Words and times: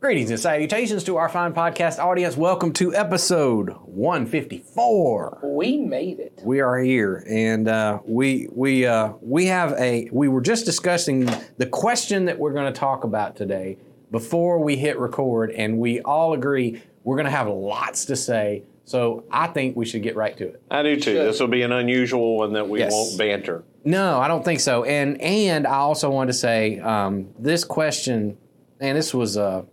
Greetings 0.00 0.30
and 0.30 0.38
salutations 0.38 1.02
to 1.04 1.16
our 1.16 1.28
fine 1.28 1.52
podcast 1.52 1.98
audience. 1.98 2.36
Welcome 2.36 2.72
to 2.74 2.94
episode 2.94 3.70
154. 3.86 5.40
We 5.42 5.78
made 5.78 6.20
it. 6.20 6.40
We 6.44 6.60
are 6.60 6.78
here, 6.78 7.24
and 7.28 7.66
uh, 7.66 7.98
we 8.06 8.46
we 8.52 8.86
uh, 8.86 9.14
we 9.20 9.46
have 9.46 9.72
a. 9.72 10.08
We 10.12 10.28
were 10.28 10.40
just 10.40 10.64
discussing 10.64 11.28
the 11.56 11.66
question 11.66 12.26
that 12.26 12.38
we're 12.38 12.52
going 12.52 12.72
to 12.72 12.78
talk 12.78 13.02
about 13.02 13.34
today 13.34 13.76
before 14.12 14.60
we 14.60 14.76
hit 14.76 15.00
record, 15.00 15.50
and 15.50 15.78
we 15.78 16.00
all 16.02 16.32
agree 16.32 16.80
we're 17.02 17.16
going 17.16 17.26
to 17.26 17.32
have 17.32 17.48
lots 17.48 18.04
to 18.04 18.14
say. 18.14 18.62
So 18.84 19.24
I 19.32 19.48
think 19.48 19.76
we 19.76 19.84
should 19.84 20.04
get 20.04 20.14
right 20.14 20.36
to 20.38 20.46
it. 20.46 20.62
I 20.70 20.84
do 20.84 20.94
too. 21.00 21.14
This 21.14 21.40
will 21.40 21.48
be 21.48 21.62
an 21.62 21.72
unusual 21.72 22.36
one 22.38 22.52
that 22.52 22.68
we 22.68 22.78
Yes. 22.78 22.92
won't 22.92 23.18
banter. 23.18 23.64
No, 23.84 24.20
I 24.20 24.28
don't 24.28 24.44
think 24.44 24.60
so. 24.60 24.84
And 24.84 25.20
and 25.20 25.66
I 25.66 25.74
also 25.78 26.08
want 26.08 26.28
to 26.28 26.34
say 26.34 26.78
um, 26.78 27.30
this 27.36 27.64
question, 27.64 28.38
and 28.78 28.96
this 28.96 29.12
was 29.12 29.36
uh, 29.36 29.64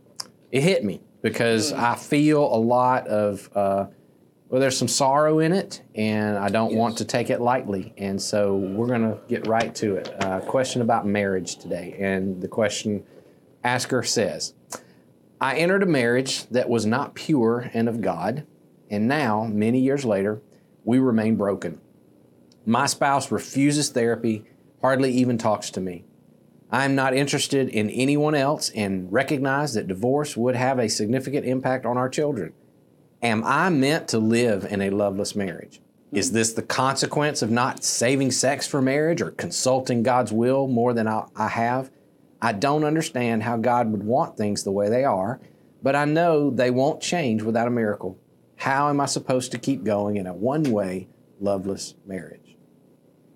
it 0.55 0.63
hit 0.63 0.85
me 0.85 1.01
because 1.21 1.73
I 1.73 1.95
feel 1.95 2.41
a 2.41 2.55
lot 2.55 3.07
of 3.09 3.50
uh, 3.54 3.87
well, 4.47 4.61
there's 4.61 4.77
some 4.77 4.87
sorrow 4.87 5.39
in 5.39 5.51
it, 5.51 5.82
and 5.96 6.37
I 6.37 6.47
don't 6.47 6.75
want 6.75 7.00
to 7.00 7.05
take 7.05 7.29
it 7.29 7.41
lightly. 7.41 7.93
And 7.97 8.21
so 8.21 8.55
we're 8.55 8.87
gonna 8.87 9.18
get 9.27 9.47
right 9.47 9.75
to 9.75 9.97
it. 9.97 10.15
Uh, 10.23 10.39
question 10.39 10.82
about 10.82 11.05
marriage 11.05 11.57
today, 11.57 11.97
and 11.99 12.41
the 12.41 12.47
question 12.47 13.04
asker 13.65 14.01
says, 14.01 14.54
I 15.41 15.57
entered 15.57 15.83
a 15.83 15.87
marriage 15.87 16.47
that 16.47 16.69
was 16.69 16.85
not 16.85 17.15
pure 17.15 17.69
and 17.74 17.89
of 17.89 17.99
God, 17.99 18.47
and 18.89 19.10
now 19.10 19.43
many 19.43 19.79
years 19.79 20.05
later, 20.05 20.41
we 20.85 20.99
remain 20.99 21.35
broken. 21.35 21.82
My 22.65 22.85
spouse 22.85 23.29
refuses 23.29 23.89
therapy, 23.89 24.46
hardly 24.79 25.11
even 25.11 25.37
talks 25.37 25.69
to 25.71 25.82
me. 25.82 26.05
I 26.75 26.84
am 26.84 26.93
not 26.93 27.15
interested 27.15 27.70
in 27.70 27.89
anyone 27.89 28.36
else 28.36 28.70
and 28.71 29.10
recognize 29.10 29.75
that 29.75 29.88
divorce 29.88 30.36
would 30.36 30.57
have 30.57 30.78
a 30.78 30.89
significant 30.89 31.46
impact 31.46 31.86
on 31.86 31.97
our 31.97 32.09
children. 32.09 32.52
Am 33.23 33.45
I 33.45 33.69
meant 33.69 34.09
to 34.09 34.19
live 34.19 34.66
in 34.66 34.81
a 34.81 34.89
loveless 34.89 35.38
marriage? 35.38 35.80
Is 36.11 36.33
this 36.33 36.52
the 36.52 36.61
consequence 36.61 37.41
of 37.41 37.49
not 37.49 37.86
saving 37.86 38.31
sex 38.31 38.67
for 38.67 38.81
marriage 38.81 39.22
or 39.22 39.31
consulting 39.31 40.03
God's 40.03 40.33
will 40.33 40.67
more 40.67 40.94
than 40.94 41.08
I, 41.08 41.27
I 41.33 41.47
have? 41.47 41.91
I 42.41 42.52
don't 42.52 42.83
understand 42.83 43.44
how 43.44 43.55
God 43.55 43.89
would 43.94 44.03
want 44.03 44.36
things 44.36 44.66
the 44.66 44.73
way 44.73 44.89
they 44.89 45.05
are, 45.05 45.39
but 45.81 45.95
I 45.95 46.03
know 46.03 46.49
they 46.49 46.71
won't 46.71 46.99
change 46.99 47.42
without 47.42 47.69
a 47.69 47.71
miracle. 47.71 48.19
How 48.58 48.89
am 48.89 48.99
I 48.99 49.05
supposed 49.05 49.53
to 49.53 49.58
keep 49.58 49.86
going 49.86 50.17
in 50.17 50.27
a 50.27 50.33
one 50.33 50.64
way, 50.64 51.08
loveless 51.39 51.95
marriage? 52.05 52.58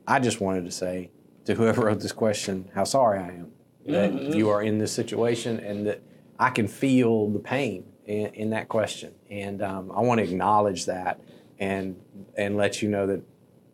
I 0.05 0.19
just 0.19 0.41
wanted 0.41 0.65
to 0.65 0.71
say 0.71 1.11
to 1.49 1.55
whoever 1.55 1.85
wrote 1.85 1.99
this 1.99 2.11
question 2.11 2.69
how 2.75 2.83
sorry 2.83 3.17
I 3.19 3.29
am 3.29 3.51
that 3.87 4.35
you 4.35 4.49
are 4.49 4.61
in 4.61 4.77
this 4.77 4.91
situation 4.91 5.59
and 5.59 5.87
that 5.87 5.99
I 6.37 6.51
can 6.51 6.67
feel 6.67 7.27
the 7.31 7.39
pain 7.39 7.91
in, 8.05 8.27
in 8.35 8.49
that 8.51 8.67
question. 8.67 9.15
And 9.31 9.63
um, 9.63 9.91
I 9.91 10.01
want 10.01 10.19
to 10.19 10.23
acknowledge 10.23 10.85
that 10.85 11.19
and 11.57 11.99
and 12.37 12.55
let 12.55 12.83
you 12.83 12.89
know 12.89 13.07
that 13.07 13.21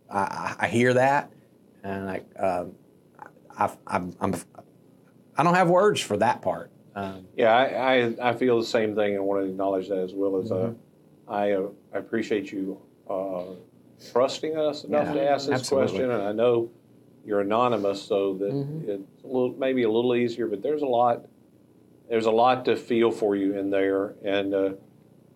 I, 0.09 0.55
I, 0.59 0.67
hear 0.67 0.93
that 0.93 1.33
and 1.83 2.09
I, 2.09 2.21
um, 2.39 2.75
I, 3.57 3.69
I'm, 3.87 4.15
I'm, 4.21 4.35
I 5.35 5.43
don't 5.43 5.55
have 5.55 5.69
words 5.69 5.99
for 5.99 6.15
that 6.17 6.41
part. 6.41 6.71
Um, 6.95 7.27
Yeah, 7.35 7.53
I, 7.53 8.05
I, 8.05 8.29
I 8.29 8.33
feel 8.33 8.57
the 8.57 8.65
same 8.65 8.95
thing 8.95 9.15
and 9.15 9.25
want 9.25 9.43
to 9.43 9.49
acknowledge 9.49 9.89
that 9.89 9.97
as 9.97 10.13
well 10.13 10.37
as 10.37 10.51
uh, 10.51 10.71
I, 11.27 11.51
uh, 11.51 11.67
I 11.93 11.97
appreciate 11.97 12.51
you 12.51 12.79
uh, 13.09 13.43
trusting 14.11 14.57
us 14.57 14.85
enough 14.85 15.07
Yeah, 15.07 15.13
to 15.13 15.29
ask 15.29 15.47
this 15.47 15.59
absolutely. 15.59 15.89
question. 15.89 16.11
And 16.11 16.23
I 16.23 16.31
know 16.31 16.69
you're 17.25 17.41
anonymous, 17.41 18.01
so 18.01 18.33
that 18.35 18.47
it's 18.87 19.23
a 19.23 19.27
little, 19.27 19.55
maybe 19.57 19.83
a 19.83 19.89
little 19.89 20.15
easier. 20.15 20.47
But 20.47 20.61
there's 20.61 20.81
a 20.83 20.87
lot, 20.87 21.25
there's 22.09 22.25
a 22.27 22.31
lot 22.31 22.65
to 22.65 22.75
feel 22.75 23.11
for 23.11 23.35
you 23.35 23.57
in 23.57 23.69
there, 23.69 24.13
and 24.23 24.53
uh, 24.53 24.69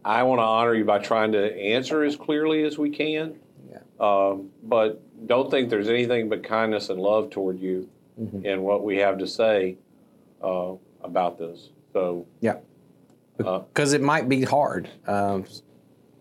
I 0.05 0.23
want 0.23 0.39
to 0.39 0.43
honor 0.43 0.75
you 0.75 0.85
by 0.85 0.99
trying 0.99 1.31
to 1.33 1.55
answer 1.59 2.03
as 2.03 2.15
clearly 2.15 2.63
as 2.63 2.77
we 2.77 2.89
can. 2.89 3.35
Yeah. 3.71 3.79
Um, 3.99 4.49
but 4.63 5.01
don't 5.27 5.49
think 5.51 5.69
there's 5.69 5.89
anything 5.89 6.29
but 6.29 6.43
kindness 6.43 6.89
and 6.89 6.99
love 6.99 7.29
toward 7.29 7.59
you 7.59 7.89
Mhm. 8.19 8.43
in 8.43 8.63
what 8.63 8.83
we 8.83 8.97
have 8.97 9.17
to 9.19 9.27
say 9.27 9.77
uh, 10.43 10.73
about 11.01 11.37
this. 11.37 11.69
So 11.93 12.25
Yeah. 12.41 12.57
Uh, 13.43 13.59
Because 13.59 13.93
it 13.93 14.01
might 14.01 14.27
be 14.29 14.41
hard. 14.43 14.89
Um, 15.07 15.45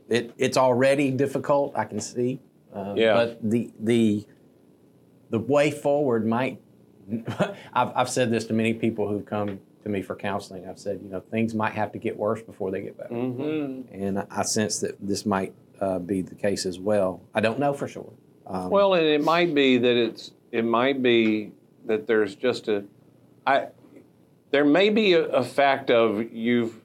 it, 0.08 0.32
it's 0.38 0.56
already 0.56 1.10
difficult, 1.10 1.72
I 1.76 1.84
can 1.84 1.98
see. 2.00 2.38
Um, 2.72 2.96
Yeah. 2.96 3.14
But 3.14 3.50
the, 3.50 3.70
the, 3.80 4.24
the 5.30 5.38
way 5.38 5.70
forward 5.70 6.26
might, 6.26 6.60
I've, 7.72 7.92
I've 7.94 8.10
said 8.10 8.30
this 8.30 8.44
to 8.46 8.52
many 8.52 8.74
people 8.74 9.08
who've 9.08 9.24
come 9.26 9.60
to 9.82 9.88
me 9.88 10.02
for 10.02 10.14
counseling. 10.16 10.68
I've 10.68 10.78
said, 10.78 11.00
you 11.02 11.08
know, 11.08 11.20
things 11.20 11.54
might 11.54 11.72
have 11.72 11.92
to 11.92 11.98
get 11.98 12.16
worse 12.16 12.42
before 12.42 12.70
they 12.70 12.82
get 12.82 12.96
better. 12.98 13.14
mhm. 13.14 13.84
And 13.92 14.18
I, 14.18 14.26
I 14.30 14.42
sense 14.42 14.78
that 14.80 14.96
this 15.00 15.24
might 15.26 15.52
uh, 15.80 15.98
be 15.98 16.22
the 16.22 16.34
case 16.34 16.66
as 16.66 16.78
well. 16.78 17.22
I 17.34 17.40
don't 17.40 17.58
know 17.58 17.72
for 17.72 17.86
sure. 17.88 18.12
Um, 18.46 18.70
Well, 18.70 18.94
and 18.94 19.06
it 19.06 19.22
might 19.22 19.54
be 19.54 19.78
that 19.78 19.96
it's 19.96 20.32
it 20.50 20.64
might 20.64 21.02
be 21.02 21.52
that 21.86 22.06
there's 22.06 22.34
just 22.34 22.68
a 22.68 22.84
I 23.46 23.68
there 24.50 24.64
may 24.64 24.88
be 24.90 25.12
a, 25.12 25.24
a 25.26 25.44
fact 25.44 25.90
of 25.90 26.32
you've 26.32 26.80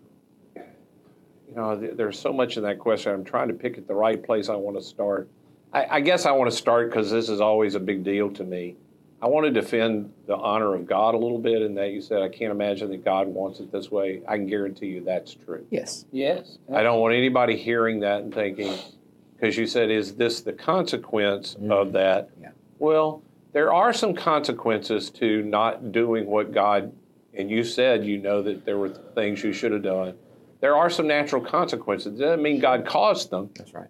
you 0.56 1.56
know 1.56 1.80
th- 1.80 1.94
there's 1.96 2.20
so 2.20 2.34
much 2.34 2.58
in 2.58 2.64
that 2.64 2.80
question. 2.80 3.14
I'm 3.14 3.24
trying 3.24 3.48
to 3.48 3.54
pick 3.54 3.78
at 3.78 3.88
the 3.88 3.96
right 3.96 4.22
place 4.22 4.50
I 4.50 4.56
want 4.56 4.78
to 4.78 4.84
start. 4.84 5.30
I, 5.74 5.98
I 5.98 6.02
guess 6.02 6.26
I 6.26 6.32
want 6.32 6.52
to 6.52 6.56
start 6.56 6.90
because 6.90 7.10
this 7.10 7.30
is 7.30 7.42
always 7.42 7.76
a 7.76 7.80
big 7.80 8.04
deal 8.04 8.30
to 8.32 8.44
me. 8.44 8.76
I 9.22 9.28
want 9.28 9.46
to 9.46 9.52
defend 9.52 10.12
the 10.28 10.36
honor 10.36 10.76
of 10.76 10.86
God 10.86 11.16
a 11.16 11.18
little 11.18 11.40
bit, 11.40 11.62
in 11.62 11.76
that 11.76 11.92
you 11.92 12.02
said 12.02 12.22
I 12.22 12.28
can't 12.28 12.52
imagine 12.52 12.90
that 12.92 13.06
God 13.06 13.28
wants 13.28 13.62
it 13.62 13.72
this 13.72 13.90
way. 13.90 14.22
I 14.28 14.36
can 14.36 14.48
guarantee 14.48 14.88
you 14.88 15.04
that's 15.04 15.34
true. 15.34 15.66
yes. 15.72 16.06
Yes. 16.12 16.58
I 16.74 16.84
don't 16.84 17.00
want 17.00 17.16
anybody 17.16 17.56
hearing 17.56 18.02
that 18.02 18.22
and 18.22 18.34
thinking, 18.34 18.78
because 19.36 19.58
you 19.58 19.66
said, 19.66 19.90
is 19.90 20.16
this 20.16 20.42
the 20.42 20.52
consequence 20.52 21.56
of 21.70 21.94
that? 21.94 22.32
Mm-hmm. 22.32 22.44
Yeah. 22.44 22.50
Well, 22.80 23.24
there 23.54 23.72
are 23.72 23.94
some 23.94 24.14
consequences 24.14 25.10
to 25.12 25.42
not 25.44 25.94
doing 25.94 26.26
what 26.26 26.52
God, 26.52 26.92
and 27.34 27.50
you 27.50 27.64
said 27.64 28.04
you 28.04 28.18
know 28.18 28.42
that 28.42 28.66
there 28.66 28.78
were 28.78 28.90
things 28.90 29.42
you 29.42 29.54
should 29.54 29.72
have 29.72 29.84
done. 29.84 30.16
There 30.60 30.76
are 30.76 30.90
some 30.90 31.08
natural 31.08 31.42
consequences. 31.42 32.20
It 32.20 32.24
doesn't 32.24 32.44
mean 32.44 32.60
God 32.60 32.86
caused 32.86 33.30
them. 33.30 33.52
That's 33.56 33.74
right. 33.74 33.88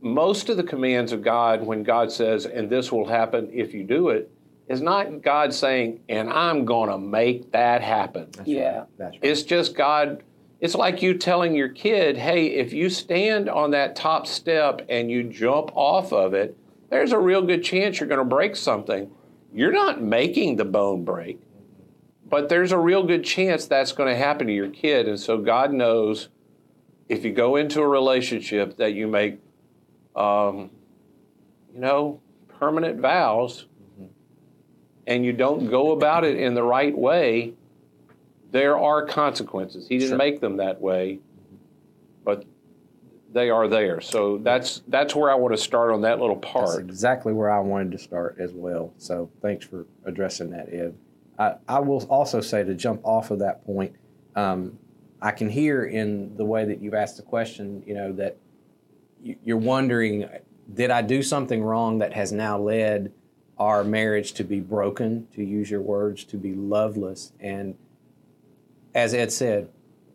Most 0.00 0.48
of 0.48 0.56
the 0.56 0.62
commands 0.62 1.12
of 1.12 1.22
God, 1.22 1.64
when 1.64 1.82
God 1.82 2.12
says, 2.12 2.46
and 2.46 2.68
this 2.68 2.92
will 2.92 3.06
happen 3.06 3.48
if 3.52 3.74
you 3.74 3.84
do 3.84 4.10
it, 4.10 4.30
is 4.68 4.80
not 4.80 5.22
God 5.22 5.54
saying, 5.54 6.00
and 6.08 6.28
I'm 6.28 6.64
going 6.64 6.90
to 6.90 6.98
make 6.98 7.52
that 7.52 7.82
happen. 7.82 8.28
That's 8.32 8.48
Yeah. 8.48 8.78
Right. 8.78 8.86
That's 8.98 9.12
right. 9.12 9.24
It's 9.24 9.42
just 9.42 9.76
God. 9.76 10.22
It's 10.60 10.74
like 10.74 11.02
you 11.02 11.14
telling 11.18 11.54
your 11.54 11.68
kid, 11.68 12.16
hey, 12.16 12.46
if 12.46 12.72
you 12.72 12.88
stand 12.88 13.48
on 13.48 13.70
that 13.72 13.94
top 13.94 14.26
step 14.26 14.84
and 14.88 15.10
you 15.10 15.22
jump 15.24 15.70
off 15.74 16.12
of 16.12 16.34
it, 16.34 16.56
there's 16.90 17.12
a 17.12 17.18
real 17.18 17.42
good 17.42 17.62
chance 17.62 18.00
you're 18.00 18.08
going 18.08 18.18
to 18.18 18.24
break 18.24 18.56
something. 18.56 19.10
You're 19.52 19.72
not 19.72 20.02
making 20.02 20.56
the 20.56 20.64
bone 20.64 21.04
break, 21.04 21.40
but 22.28 22.48
there's 22.48 22.72
a 22.72 22.78
real 22.78 23.02
good 23.02 23.24
chance 23.24 23.66
that's 23.66 23.92
going 23.92 24.08
to 24.08 24.16
happen 24.16 24.46
to 24.46 24.52
your 24.52 24.70
kid. 24.70 25.08
And 25.08 25.18
so 25.18 25.38
God 25.38 25.72
knows 25.72 26.28
if 27.08 27.24
you 27.24 27.32
go 27.32 27.56
into 27.56 27.80
a 27.80 27.88
relationship 27.88 28.76
that 28.78 28.94
you 28.94 29.06
make, 29.06 29.38
um, 30.16 30.70
you 31.74 31.80
know, 31.80 32.20
permanent 32.58 33.00
vows 33.00 33.66
and 35.06 35.24
you 35.24 35.32
don't 35.32 35.68
go 35.68 35.92
about 35.92 36.24
it 36.24 36.36
in 36.36 36.54
the 36.54 36.62
right 36.62 36.96
way, 36.96 37.54
there 38.50 38.76
are 38.78 39.04
consequences. 39.06 39.86
He 39.88 39.98
didn't 39.98 40.10
Sure. 40.10 40.18
make 40.18 40.40
them 40.40 40.56
that 40.56 40.80
way, 40.80 41.20
but 42.24 42.44
they 43.32 43.50
are 43.50 43.68
there. 43.68 44.00
So 44.00 44.38
that's 44.38 44.82
that's 44.88 45.14
where 45.14 45.30
I 45.30 45.34
want 45.34 45.54
to 45.54 45.62
start 45.62 45.92
on 45.92 46.00
that 46.02 46.18
little 46.18 46.36
That's 46.36 46.52
part. 46.52 46.80
exactly 46.80 47.32
where 47.32 47.50
I 47.50 47.60
wanted 47.60 47.92
to 47.92 47.98
start 47.98 48.36
as 48.40 48.52
well. 48.52 48.92
So 48.98 49.30
thanks 49.42 49.64
for 49.66 49.86
addressing 50.06 50.50
that, 50.50 50.72
Ed. 50.72 50.94
I, 51.38 51.54
I 51.68 51.80
will 51.80 52.02
also 52.04 52.40
say 52.40 52.64
to 52.64 52.74
jump 52.74 53.02
off 53.04 53.30
of 53.30 53.38
that 53.40 53.64
point, 53.66 53.94
um, 54.34 54.78
I 55.20 55.32
can 55.32 55.50
hear 55.50 55.84
in 55.84 56.34
the 56.36 56.44
way 56.44 56.64
that 56.64 56.80
you've 56.80 56.94
asked 56.94 57.18
the 57.18 57.22
question, 57.22 57.82
you 57.86 57.94
know, 57.94 58.10
that 58.12 58.38
you're 59.22 59.56
wondering, 59.56 60.28
did 60.72 60.90
I 60.90 61.02
do 61.02 61.22
something 61.22 61.62
wrong 61.62 61.98
that 61.98 62.12
has 62.12 62.32
now 62.32 62.58
led 62.58 63.12
our 63.58 63.84
marriage 63.84 64.32
to 64.34 64.44
be 64.44 64.60
broken, 64.60 65.26
to 65.34 65.42
use 65.44 65.70
your 65.70 65.80
words, 65.80 66.24
to 66.24 66.36
be 66.36 66.54
loveless? 66.54 67.32
And 67.40 67.76
as 68.94 69.14
Ed 69.14 69.32
said, 69.32 69.68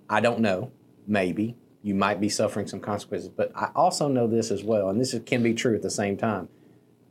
I 0.09 0.19
don't 0.19 0.39
know. 0.39 0.71
Maybe 1.07 1.56
you 1.83 1.95
might 1.95 2.21
be 2.21 2.30
suffering 2.30 2.68
some 2.68 2.80
consequences, 2.80 3.30
but 3.30 3.51
I 3.56 3.71
also 3.75 4.07
know 4.07 4.27
this 4.27 4.51
as 4.51 4.63
well, 4.63 4.89
and 4.89 5.00
this 5.01 5.13
is- 5.13 5.21
can 5.25 5.42
be 5.42 5.54
true 5.54 5.75
at 5.75 5.81
the 5.81 5.89
same 5.89 6.15
time, 6.15 6.47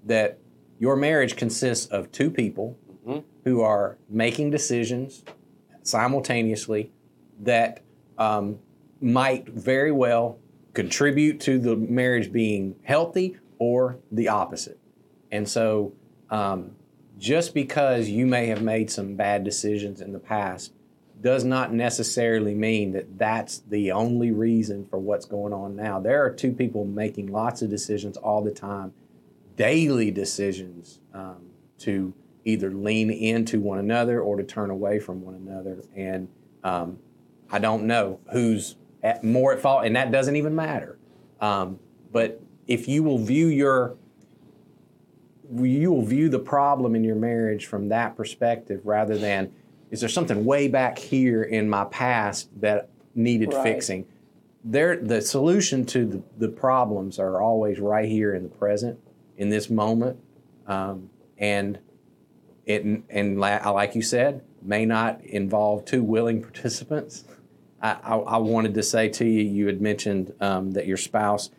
that 0.07 0.39
your 0.79 0.97
marriage 0.97 1.37
consists 1.37 1.87
of 1.87 2.11
two 2.13 2.31
people 2.31 2.77
Mhm. 3.07 3.25
who 3.45 3.61
are 3.63 3.99
making 4.09 4.51
decisions 4.51 5.25
simultaneously 5.83 6.93
that 7.43 7.81
um, 8.19 8.59
might 9.01 9.49
very 9.49 9.91
well 9.91 10.39
contribute 10.75 11.41
to 11.41 11.59
the 11.59 11.77
marriage 11.77 12.33
being 12.33 12.77
healthy 12.83 13.37
or 13.59 13.99
the 14.11 14.29
opposite. 14.29 14.79
And 15.31 15.49
so, 15.49 15.93
um, 16.31 16.77
just 17.19 17.53
because 17.55 18.09
you 18.09 18.27
may 18.27 18.47
have 18.47 18.63
made 18.63 18.91
some 18.91 19.15
bad 19.15 19.45
decisions 19.45 20.01
in 20.01 20.13
the 20.13 20.19
past 20.19 20.73
does 21.21 21.45
not 21.45 21.73
necessarily 21.73 22.55
mean 22.55 22.93
that 22.93 23.19
that's 23.19 23.59
the 23.59 23.93
only 23.93 24.31
reason 24.31 24.87
for 24.87 24.99
what's 24.99 25.27
going 25.27 25.53
on 25.53 25.77
now. 25.77 26.01
There 26.01 26.25
are 26.25 26.31
two 26.31 26.53
people 26.53 26.87
making 26.87 27.27
lots 27.27 27.61
of 27.61 27.69
decisions 27.69 28.17
all 28.17 28.43
the 28.43 28.51
time, 28.51 28.95
daily 29.57 30.11
decisions 30.11 31.01
um, 31.13 31.51
to 31.81 32.15
either 32.47 32.71
lean 32.71 33.11
into 33.11 33.61
one 33.61 33.79
another 33.79 34.21
or 34.23 34.37
to 34.37 34.43
turn 34.43 34.71
away 34.71 34.99
from 34.99 35.21
one 35.21 35.35
another. 35.35 35.83
And 35.95 36.29
um, 36.65 36.99
I 37.51 37.59
don't 37.59 37.85
know 37.85 38.21
who's 38.33 38.77
at 39.03 39.25
more 39.25 39.53
at 39.53 39.61
fault, 39.61 39.85
and 39.85 39.97
that 39.97 40.11
doesn't 40.11 40.37
even 40.37 40.55
matter. 40.55 40.99
Um, 41.41 41.79
but 42.13 42.41
if 42.67 42.87
you 42.89 43.03
will 43.03 43.19
view 43.19 43.47
your 43.49 43.97
you 45.59 45.91
will 45.91 46.05
view 46.05 46.29
the 46.29 46.39
problem 46.39 46.95
in 46.95 47.03
your 47.03 47.17
marriage 47.17 47.67
from 47.67 47.89
that 47.89 48.17
perspective 48.17 48.81
rather 48.85 49.19
than 49.19 49.51
is 49.91 49.99
there 49.99 50.09
something 50.09 50.45
way 50.45 50.69
back 50.69 50.97
here 50.97 51.43
in 51.43 51.69
my 51.69 51.85
past 51.87 52.49
that 52.61 52.89
needed 53.17 53.53
Right. 53.53 53.63
fixing 53.65 54.07
there 54.63 54.97
the 54.97 55.21
solution 55.21 55.85
to 55.87 56.07
the, 56.07 56.23
the 56.39 56.49
problems 56.49 57.19
are 57.19 57.41
always 57.41 57.81
right 57.81 58.09
here 58.09 58.35
in 58.35 58.45
the 58.45 58.49
present 58.49 58.97
in 59.39 59.49
this 59.49 59.69
moment 59.69 60.17
um, 60.69 61.11
and 61.39 61.81
it 62.67 62.85
and 63.11 63.41
la- 63.41 63.71
like 63.73 63.97
you 63.97 64.03
said 64.03 64.43
may 64.63 64.85
not 64.85 65.21
involve 65.25 65.85
two 65.85 66.05
willing 66.05 66.41
participants 66.49 67.25
I, 67.83 67.93
I, 68.17 68.37
wanted 68.39 68.75
to 68.75 68.83
say 68.83 69.09
to 69.09 69.25
you 69.25 69.43
you 69.43 69.67
had 69.67 69.81
mentioned 69.81 70.35
um, 70.41 70.73
that 70.73 70.87
your 70.87 70.99
spouse 70.99 71.51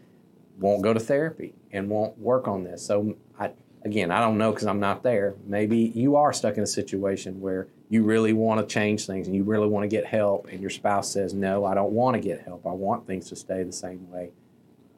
won't 0.60 0.84
go 0.84 0.94
to 0.94 1.00
therapy 1.00 1.56
and 1.72 1.90
won't 1.90 2.18
work 2.20 2.48
on 2.48 2.64
this. 2.64 2.86
So 2.86 3.16
I, 3.40 3.52
again 3.84 4.12
i 4.12 4.20
don't 4.20 4.38
know 4.38 4.52
because 4.52 4.68
i'm 4.68 4.80
not 4.80 5.04
there. 5.04 5.36
Maybe 5.46 5.92
you 5.96 6.16
are 6.16 6.32
stuck 6.34 6.58
in 6.58 6.64
a 6.64 6.68
situation 6.68 7.40
where 7.42 7.68
you 7.90 8.04
really 8.04 8.34
want 8.34 8.62
to 8.62 8.74
change 8.74 9.06
things 9.06 9.28
and 9.28 9.36
you 9.36 9.44
really 9.44 9.68
want 9.68 9.84
to 9.84 9.88
get 9.88 10.06
help 10.06 10.48
and 10.48 10.62
your 10.62 10.70
spouse 10.70 11.12
says 11.12 11.34
no 11.34 11.66
i 11.66 11.74
don't 11.74 11.92
want 11.92 12.16
to 12.16 12.22
get 12.22 12.42
help. 12.42 12.66
I 12.66 12.72
want 12.72 13.08
things 13.08 13.30
to 13.30 13.36
stay 13.36 13.64
the 13.64 13.72
same 13.72 14.10
way. 14.10 14.32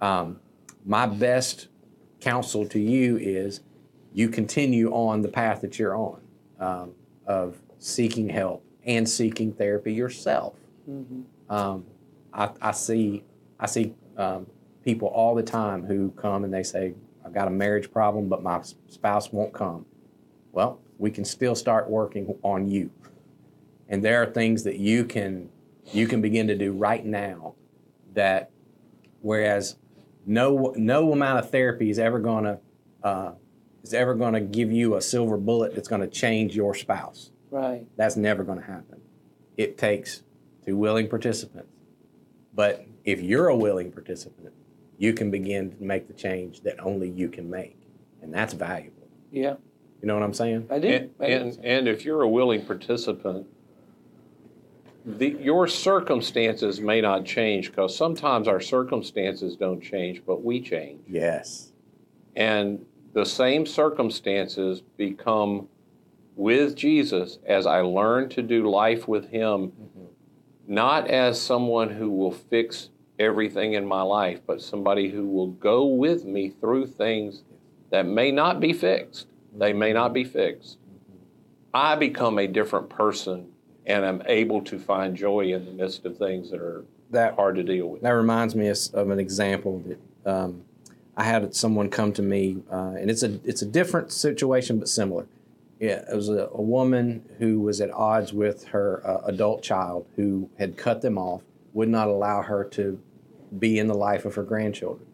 Um, 0.01 0.39
my 0.85 1.05
best 1.05 1.69
counsel 2.19 2.67
to 2.67 2.79
you 2.79 3.17
is 3.17 3.61
you 4.13 4.29
continue 4.29 4.91
on 4.91 5.21
the 5.21 5.29
path 5.29 5.61
that 5.61 5.79
you're 5.79 5.95
on 5.95 6.21
um, 6.59 6.91
of 7.25 7.61
seeking 7.79 8.29
help 8.29 8.63
and 8.85 9.07
seeking 9.07 9.53
therapy 9.53 9.93
yourself 9.93 10.55
um, 11.49 11.85
I, 12.33 12.49
I 12.61 12.71
see 12.71 13.23
I 13.59 13.65
see 13.67 13.93
um, 14.17 14.47
people 14.83 15.07
all 15.07 15.35
the 15.35 15.43
time 15.43 15.85
who 15.85 16.11
come 16.11 16.43
and 16.43 16.53
they 16.53 16.63
say, 16.63 16.93
"I've 17.25 17.33
got 17.33 17.47
a 17.47 17.51
marriage 17.51 17.91
problem, 17.91 18.29
but 18.29 18.43
my 18.43 18.61
spouse 18.87 19.31
won't 19.31 19.53
come." 19.53 19.85
Well, 20.51 20.79
we 20.97 21.11
can 21.11 21.25
still 21.25 21.55
start 21.55 21.89
working 21.89 22.37
on 22.43 22.67
you, 22.67 22.91
and 23.87 24.03
there 24.03 24.21
are 24.21 24.25
things 24.25 24.63
that 24.63 24.77
you 24.77 25.05
can 25.05 25.49
you 25.91 26.07
can 26.07 26.21
begin 26.21 26.47
to 26.47 26.55
do 26.55 26.71
right 26.71 27.05
now 27.05 27.55
that, 28.13 28.51
whereas 29.21 29.75
no 30.25 30.73
no 30.77 31.11
amount 31.11 31.39
of 31.39 31.49
therapy 31.49 31.89
is 31.89 31.99
ever 31.99 32.19
going 32.19 32.45
to 32.45 32.59
uh, 33.03 33.33
is 33.83 33.93
ever 33.93 34.15
going 34.15 34.33
to 34.33 34.41
give 34.41 34.71
you 34.71 34.95
a 34.95 35.01
silver 35.01 35.37
bullet 35.37 35.75
that's 35.75 35.87
going 35.87 36.01
to 36.01 36.07
change 36.07 36.55
your 36.55 36.73
spouse. 36.73 37.31
Right. 37.51 37.85
That's 37.97 38.15
never 38.15 38.43
going 38.43 38.59
to 38.59 38.65
happen. 38.65 39.01
It 39.57 39.77
takes 39.77 40.23
two 40.65 40.77
willing 40.77 41.07
participants. 41.07 41.69
But 42.53 42.85
if 43.03 43.21
you're 43.21 43.47
a 43.47 43.55
willing 43.55 43.91
participant, 43.91 44.53
you 44.97 45.13
can 45.13 45.31
begin 45.31 45.71
to 45.71 45.83
make 45.83 46.07
the 46.07 46.13
change 46.13 46.61
that 46.61 46.79
only 46.79 47.09
you 47.09 47.29
can 47.29 47.49
make. 47.49 47.77
And 48.21 48.33
that's 48.33 48.53
valuable. 48.53 49.07
Yeah. 49.31 49.55
You 50.01 50.07
know 50.07 50.13
what 50.13 50.23
I'm 50.23 50.33
saying? 50.33 50.67
I 50.69 50.79
do. 50.79 50.87
And, 50.87 51.09
I 51.19 51.27
do. 51.27 51.33
and, 51.33 51.59
and 51.63 51.87
if 51.87 52.05
you're 52.05 52.21
a 52.21 52.29
willing 52.29 52.65
participant, 52.65 53.47
the, 55.05 55.29
your 55.41 55.67
circumstances 55.67 56.79
may 56.79 57.01
not 57.01 57.25
change 57.25 57.69
because 57.69 57.95
sometimes 57.95 58.47
our 58.47 58.61
circumstances 58.61 59.55
don't 59.55 59.81
change, 59.81 60.21
but 60.25 60.43
we 60.43 60.61
change. 60.61 61.01
Yes. 61.07 61.73
And 62.35 62.85
the 63.13 63.25
same 63.25 63.65
circumstances 63.65 64.81
become 64.97 65.67
with 66.35 66.75
Jesus 66.75 67.39
as 67.45 67.65
I 67.65 67.81
learn 67.81 68.29
to 68.29 68.41
do 68.41 68.69
life 68.69 69.07
with 69.07 69.29
Him, 69.29 69.71
mm-hmm. 69.71 70.05
Not 70.67 71.07
as 71.09 71.39
someone 71.39 71.89
who 71.89 72.09
will 72.09 72.31
fix 72.31 72.89
everything 73.19 73.73
in 73.73 73.85
my 73.85 74.01
life, 74.01 74.41
but 74.45 74.61
somebody 74.61 75.09
who 75.09 75.27
will 75.27 75.47
go 75.47 75.85
with 75.85 76.25
me 76.25 76.49
through 76.49 76.87
things 76.87 77.43
that 77.89 78.05
may 78.05 78.31
not 78.31 78.59
be 78.59 78.73
fixed. 78.73 79.27
They 79.55 79.73
may 79.73 79.93
not 79.93 80.13
be 80.13 80.23
fixed. 80.23 80.77
I 81.73 81.95
become 81.95 82.39
a 82.39 82.47
different 82.47 82.89
person 82.89 83.53
and 83.85 84.05
I'm 84.05 84.23
able 84.25 84.61
to 84.63 84.79
find 84.79 85.15
joy 85.15 85.53
in 85.53 85.65
the 85.65 85.71
midst 85.71 86.05
of 86.05 86.17
things 86.17 86.51
that 86.51 86.59
are 86.59 86.85
That 87.11 87.35
hard 87.35 87.55
to 87.55 87.63
deal 87.63 87.87
with. 87.87 88.01
That 88.01 88.11
reminds 88.11 88.55
me 88.55 88.67
of 88.69 88.77
of 88.93 89.09
an 89.09 89.19
example 89.19 89.83
that 89.87 90.31
um, 90.31 90.63
I 91.15 91.23
had 91.23 91.53
someone 91.55 91.89
come 91.89 92.13
to 92.13 92.21
me, 92.21 92.63
uh, 92.71 92.95
and 92.99 93.09
it's 93.09 93.23
a 93.23 93.39
it's 93.43 93.61
a 93.61 93.65
different 93.65 94.11
situation 94.11 94.79
but 94.79 94.89
similar. 94.89 95.25
Yeah, 95.83 96.01
it 96.09 96.15
was 96.15 96.29
a, 96.29 96.47
a 96.53 96.61
woman 96.61 97.25
who 97.39 97.59
was 97.59 97.81
at 97.81 97.91
odds 97.91 98.31
with 98.31 98.63
her 98.69 99.05
uh, 99.05 99.25
adult 99.25 99.63
child 99.63 100.07
who 100.15 100.49
had 100.57 100.77
cut 100.77 101.01
them 101.01 101.17
off, 101.17 101.41
would 101.73 101.89
not 101.89 102.07
allow 102.07 102.41
her 102.41 102.63
to 102.63 103.01
be 103.59 103.77
in 103.79 103.87
the 103.87 103.93
life 103.93 104.23
of 104.23 104.33
her 104.35 104.43
grandchildren. 104.43 105.05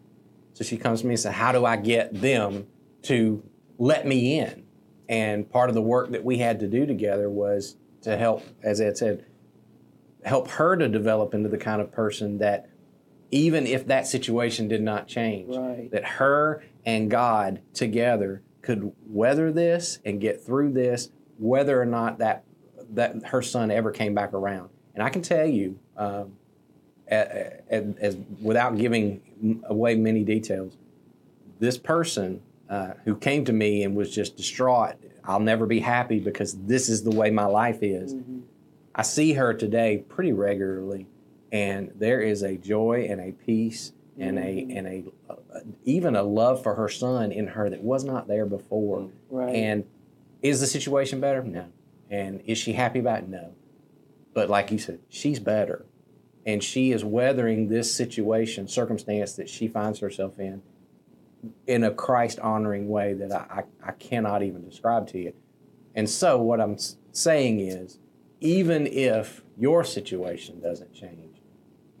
So 0.52 0.62
she 0.62 0.76
comes 0.76 1.00
to 1.00 1.08
me 1.08 1.14
and 1.14 1.20
says, 1.20 1.34
"How 1.34 1.50
do 1.50 1.64
I 1.66 1.74
get 1.76 2.14
them 2.20 2.68
to 3.02 3.42
let 3.78 4.06
me 4.06 4.38
in?" 4.38 4.62
And 5.08 5.50
part 5.50 5.70
of 5.70 5.74
the 5.74 5.82
work 5.82 6.12
that 6.12 6.24
we 6.24 6.38
had 6.38 6.60
to 6.60 6.68
do 6.68 6.86
together 6.86 7.28
was 7.28 7.76
to 8.02 8.16
help, 8.16 8.44
as 8.62 8.80
Ed 8.80 8.96
said, 8.96 9.24
help 10.24 10.46
her 10.52 10.76
to 10.76 10.88
develop 10.88 11.34
into 11.34 11.48
the 11.48 11.58
kind 11.58 11.80
of 11.82 11.90
person 11.90 12.38
that 12.38 12.68
even 13.32 13.66
if 13.66 13.88
that 13.88 14.06
situation 14.06 14.68
did 14.68 14.82
not 14.82 15.08
change 15.08 15.56
Right. 15.56 15.90
that 15.90 16.04
her 16.04 16.62
and 16.86 17.10
god 17.10 17.60
together 17.74 18.42
could 18.62 18.92
weather 19.06 19.50
this 19.52 19.98
and 20.04 20.20
get 20.20 20.42
through 20.44 20.72
this 20.72 21.10
whether 21.38 21.80
or 21.80 21.86
not 21.86 22.18
that 22.18 22.44
that 22.90 23.24
her 23.28 23.40
son 23.40 23.70
ever 23.70 23.90
came 23.92 24.14
back 24.14 24.32
around. 24.34 24.68
And 24.94 25.02
i 25.02 25.08
can 25.08 25.22
tell 25.22 25.46
you 25.46 25.78
um, 25.96 26.32
a- 27.10 27.60
a- 27.70 27.94
as, 28.00 28.16
without 28.42 28.76
giving 28.76 29.60
away 29.64 29.94
many 29.94 30.24
details 30.24 30.76
this 31.60 31.78
person 31.78 32.42
uh, 32.68 32.92
who 33.04 33.16
came 33.16 33.44
to 33.44 33.52
me 33.52 33.82
and 33.84 33.94
was 33.96 34.14
just 34.14 34.36
distraught 34.36 34.94
i'll 35.24 35.40
never 35.40 35.66
be 35.66 35.80
happy 35.80 36.18
because 36.20 36.54
this 36.66 36.88
is 36.88 37.02
the 37.02 37.10
way 37.10 37.30
my 37.30 37.44
life 37.46 37.82
is. 37.82 38.14
I 38.94 39.02
see 39.02 39.32
her 39.34 39.54
today 39.54 40.04
pretty 40.08 40.32
regularly, 40.32 41.06
and 41.52 41.92
there 41.94 42.20
is 42.20 42.42
a 42.42 42.56
joy 42.56 43.06
and 43.08 43.20
a 43.20 43.30
peace 43.32 43.92
and 44.18 44.36
a 44.38 44.66
and 44.76 44.86
a 44.86 45.04
even 45.84 46.16
a 46.16 46.22
love 46.22 46.62
for 46.62 46.74
her 46.74 46.88
son 46.88 47.32
in 47.32 47.48
her 47.48 47.70
that 47.70 47.82
was 47.82 48.04
not 48.04 48.28
there 48.28 48.46
before. 48.46 49.10
Right. 49.30 49.54
And 49.54 49.84
is 50.42 50.60
the 50.60 50.66
situation 50.66 51.20
better? 51.20 51.42
No. 51.42 51.66
And 52.08 52.42
is 52.44 52.58
she 52.58 52.72
happy 52.72 52.98
about 52.98 53.20
it? 53.20 53.28
No. 53.28 53.54
But 54.34 54.48
like 54.48 54.70
you 54.70 54.78
said, 54.78 55.00
she's 55.08 55.40
better, 55.40 55.84
and 56.46 56.62
she 56.62 56.92
is 56.92 57.04
weathering 57.04 57.68
this 57.68 57.92
situation, 57.92 58.68
circumstance 58.68 59.32
that 59.34 59.48
she 59.48 59.66
finds 59.66 59.98
herself 59.98 60.38
in, 60.38 60.62
in 61.66 61.82
a 61.82 61.90
Christ 61.90 62.38
honoring 62.38 62.88
way 62.88 63.12
that 63.14 63.32
I, 63.32 63.64
I, 63.82 63.88
I 63.88 63.92
cannot 63.92 64.42
even 64.42 64.64
describe 64.68 65.08
to 65.08 65.18
you. 65.18 65.32
And 65.96 66.08
so, 66.08 66.40
what 66.40 66.60
I'm 66.60 66.76
saying 67.10 67.60
is, 67.60 67.98
even 68.40 68.86
if 68.86 69.42
your 69.58 69.82
situation 69.82 70.60
doesn't 70.60 70.94
change, 70.94 71.42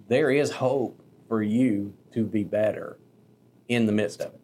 there 0.08 0.30
is 0.30 0.52
hope 0.52 1.02
for 1.28 1.42
you 1.42 1.94
to 2.12 2.24
be 2.24 2.44
better 2.44 2.99
in 3.70 3.86
the 3.86 3.92
midst 3.92 4.20
of 4.20 4.34
it. 4.34 4.40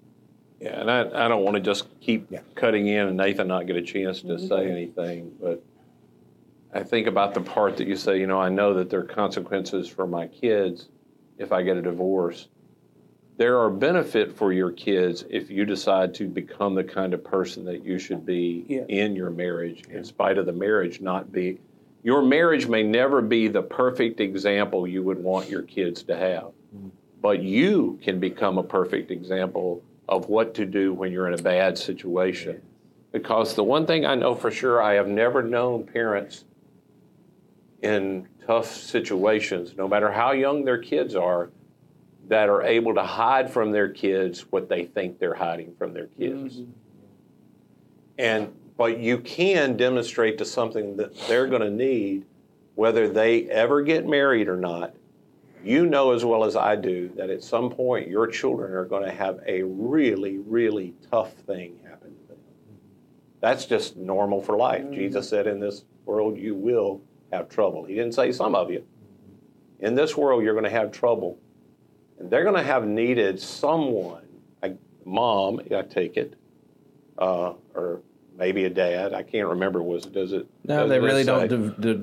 Yeah, 0.60 0.80
and 0.80 0.90
I, 0.90 1.00
I 1.00 1.28
don't 1.28 1.44
want 1.44 1.56
to 1.56 1.60
just 1.60 1.86
keep 2.00 2.28
Yeah. 2.30 2.40
cutting 2.54 2.86
in 2.86 3.08
and 3.08 3.16
Nathan 3.16 3.48
not 3.48 3.66
get 3.66 3.76
a 3.76 3.82
chance 3.82 4.22
to 4.22 4.28
mm-hmm. 4.28 4.46
say 4.46 4.70
anything, 4.70 5.32
but 5.40 5.62
I 6.72 6.82
think 6.82 7.08
about 7.08 7.34
the 7.34 7.40
part 7.40 7.76
that 7.76 7.88
you 7.88 7.96
say, 7.96 8.18
you 8.18 8.26
know, 8.26 8.40
I 8.40 8.48
know 8.48 8.72
that 8.74 8.88
there 8.88 9.00
are 9.00 9.04
consequences 9.04 9.88
for 9.88 10.06
my 10.06 10.28
kids 10.28 10.88
if 11.38 11.52
I 11.52 11.62
get 11.62 11.76
a 11.76 11.82
divorce. 11.82 12.48
There 13.36 13.58
are 13.58 13.68
benefit 13.68 14.32
for 14.32 14.52
your 14.52 14.70
kids 14.70 15.24
if 15.28 15.50
you 15.50 15.66
decide 15.66 16.14
to 16.14 16.28
become 16.28 16.74
the 16.74 16.84
kind 16.84 17.12
of 17.12 17.22
person 17.22 17.64
that 17.66 17.84
you 17.84 17.98
should 17.98 18.24
be 18.24 18.64
Yeah. 18.68 18.84
in 18.88 19.16
your 19.16 19.30
marriage, 19.30 19.82
in 19.90 20.04
spite 20.04 20.38
of 20.38 20.46
the 20.46 20.52
marriage 20.52 21.00
not 21.00 21.32
be. 21.32 21.58
Your 22.02 22.22
marriage 22.22 22.68
may 22.68 22.84
never 22.84 23.20
be 23.20 23.48
the 23.48 23.62
perfect 23.62 24.20
example 24.20 24.86
you 24.86 25.02
would 25.02 25.22
want 25.22 25.50
your 25.50 25.62
kids 25.62 26.04
to 26.04 26.16
have 26.16 26.52
mm-hmm. 26.74 26.88
But 27.26 27.42
you 27.42 27.98
can 28.04 28.20
become 28.20 28.56
a 28.56 28.62
perfect 28.62 29.10
example 29.10 29.82
of 30.08 30.28
what 30.28 30.54
to 30.54 30.64
do 30.64 30.94
when 30.94 31.10
you're 31.10 31.26
in 31.26 31.34
a 31.34 31.42
bad 31.42 31.76
situation. 31.76 32.62
Because 33.10 33.56
the 33.56 33.64
one 33.64 33.84
thing 33.84 34.06
I 34.06 34.14
know 34.14 34.32
for 34.32 34.48
sure, 34.48 34.80
I 34.80 34.94
have 34.94 35.08
never 35.08 35.42
known 35.42 35.82
parents 35.82 36.44
in 37.82 38.28
tough 38.46 38.72
situations, 38.72 39.74
no 39.76 39.88
matter 39.88 40.08
how 40.08 40.30
young 40.30 40.64
their 40.64 40.78
kids 40.78 41.16
are, 41.16 41.50
that 42.28 42.48
are 42.48 42.62
able 42.62 42.94
to 42.94 43.02
hide 43.02 43.52
from 43.52 43.72
their 43.72 43.88
kids 43.88 44.42
what 44.52 44.68
they 44.68 44.84
think 44.84 45.18
they're 45.18 45.34
hiding 45.34 45.74
from 45.76 45.94
their 45.94 46.06
kids. 46.06 46.58
Mm-hmm. 46.58 46.70
And 48.18 48.54
but 48.76 49.00
you 49.00 49.18
can 49.18 49.76
demonstrate 49.76 50.38
to 50.38 50.44
something 50.44 50.96
that 50.98 51.18
they're 51.26 51.48
going 51.48 51.62
to 51.62 51.70
need 51.70 52.24
whether 52.76 53.08
they 53.08 53.50
ever 53.50 53.82
get 53.82 54.06
married 54.06 54.46
or 54.46 54.56
not, 54.56 54.94
you 55.66 55.86
know 55.86 56.12
as 56.12 56.24
well 56.24 56.44
as 56.44 56.54
I 56.54 56.76
do 56.76 57.10
that 57.16 57.28
at 57.28 57.42
some 57.42 57.70
point 57.70 58.08
your 58.08 58.26
children 58.28 58.72
are 58.72 58.84
going 58.84 59.04
to 59.04 59.12
have 59.12 59.40
a 59.46 59.62
really, 59.62 60.38
really 60.38 60.94
tough 61.10 61.32
thing 61.32 61.78
happen 61.82 62.14
to 62.14 62.28
them. 62.28 62.38
That's 63.40 63.66
just 63.66 63.96
normal 63.96 64.40
for 64.40 64.56
life. 64.56 64.82
Mm-hmm. 64.82 64.94
Jesus 64.94 65.28
said, 65.28 65.46
In 65.46 65.58
this 65.58 65.84
world 66.04 66.38
you 66.38 66.54
will 66.54 67.02
have 67.32 67.48
trouble. 67.48 67.84
He 67.84 67.94
didn't 67.94 68.14
say 68.14 68.30
some 68.30 68.54
of 68.54 68.70
you. 68.70 68.84
In 69.80 69.94
this 69.94 70.16
world 70.16 70.44
you're 70.44 70.54
going 70.54 70.64
to 70.64 70.70
have 70.70 70.92
trouble. 70.92 71.38
And 72.18 72.30
they're 72.30 72.44
going 72.44 72.56
to 72.56 72.62
have 72.62 72.86
needed 72.86 73.40
someone, 73.40 74.24
a 74.62 74.72
mom, 75.04 75.60
I 75.74 75.82
take 75.82 76.16
it, 76.16 76.34
uh, 77.18 77.54
or 77.74 78.00
maybe 78.36 78.64
a 78.64 78.70
dad. 78.70 79.14
I 79.14 79.22
can't 79.22 79.48
remember. 79.48 79.82
Was 79.82 80.04
does 80.06 80.32
it? 80.32 80.46
No, 80.64 80.80
does 80.80 80.90
they 80.90 81.00
really 81.00 81.24
don't 81.24 81.48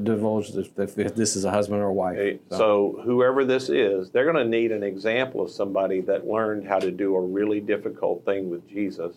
divulge 0.04 0.50
if, 0.52 0.78
if, 0.78 1.16
this 1.16 1.36
is 1.36 1.46
a 1.46 1.52
husband 1.52 1.82
or 1.82 1.88
a 1.88 1.94
wife. 1.94 2.40
So. 2.50 2.58
so 2.58 3.02
whoever 3.04 3.46
this 3.46 3.70
is, 3.70 4.12
they're 4.12 4.32
going 4.32 4.44
to 4.44 4.50
need 4.50 4.72
an 4.72 4.84
example 4.84 5.42
of 5.42 5.52
somebody 5.52 6.02
that 6.02 6.28
learned 6.28 6.68
how 6.68 6.80
to 6.80 6.92
do 6.92 7.16
a 7.16 7.22
really 7.22 7.60
difficult 7.60 8.26
thing 8.26 8.50
with 8.50 8.68
Jesus, 8.68 9.16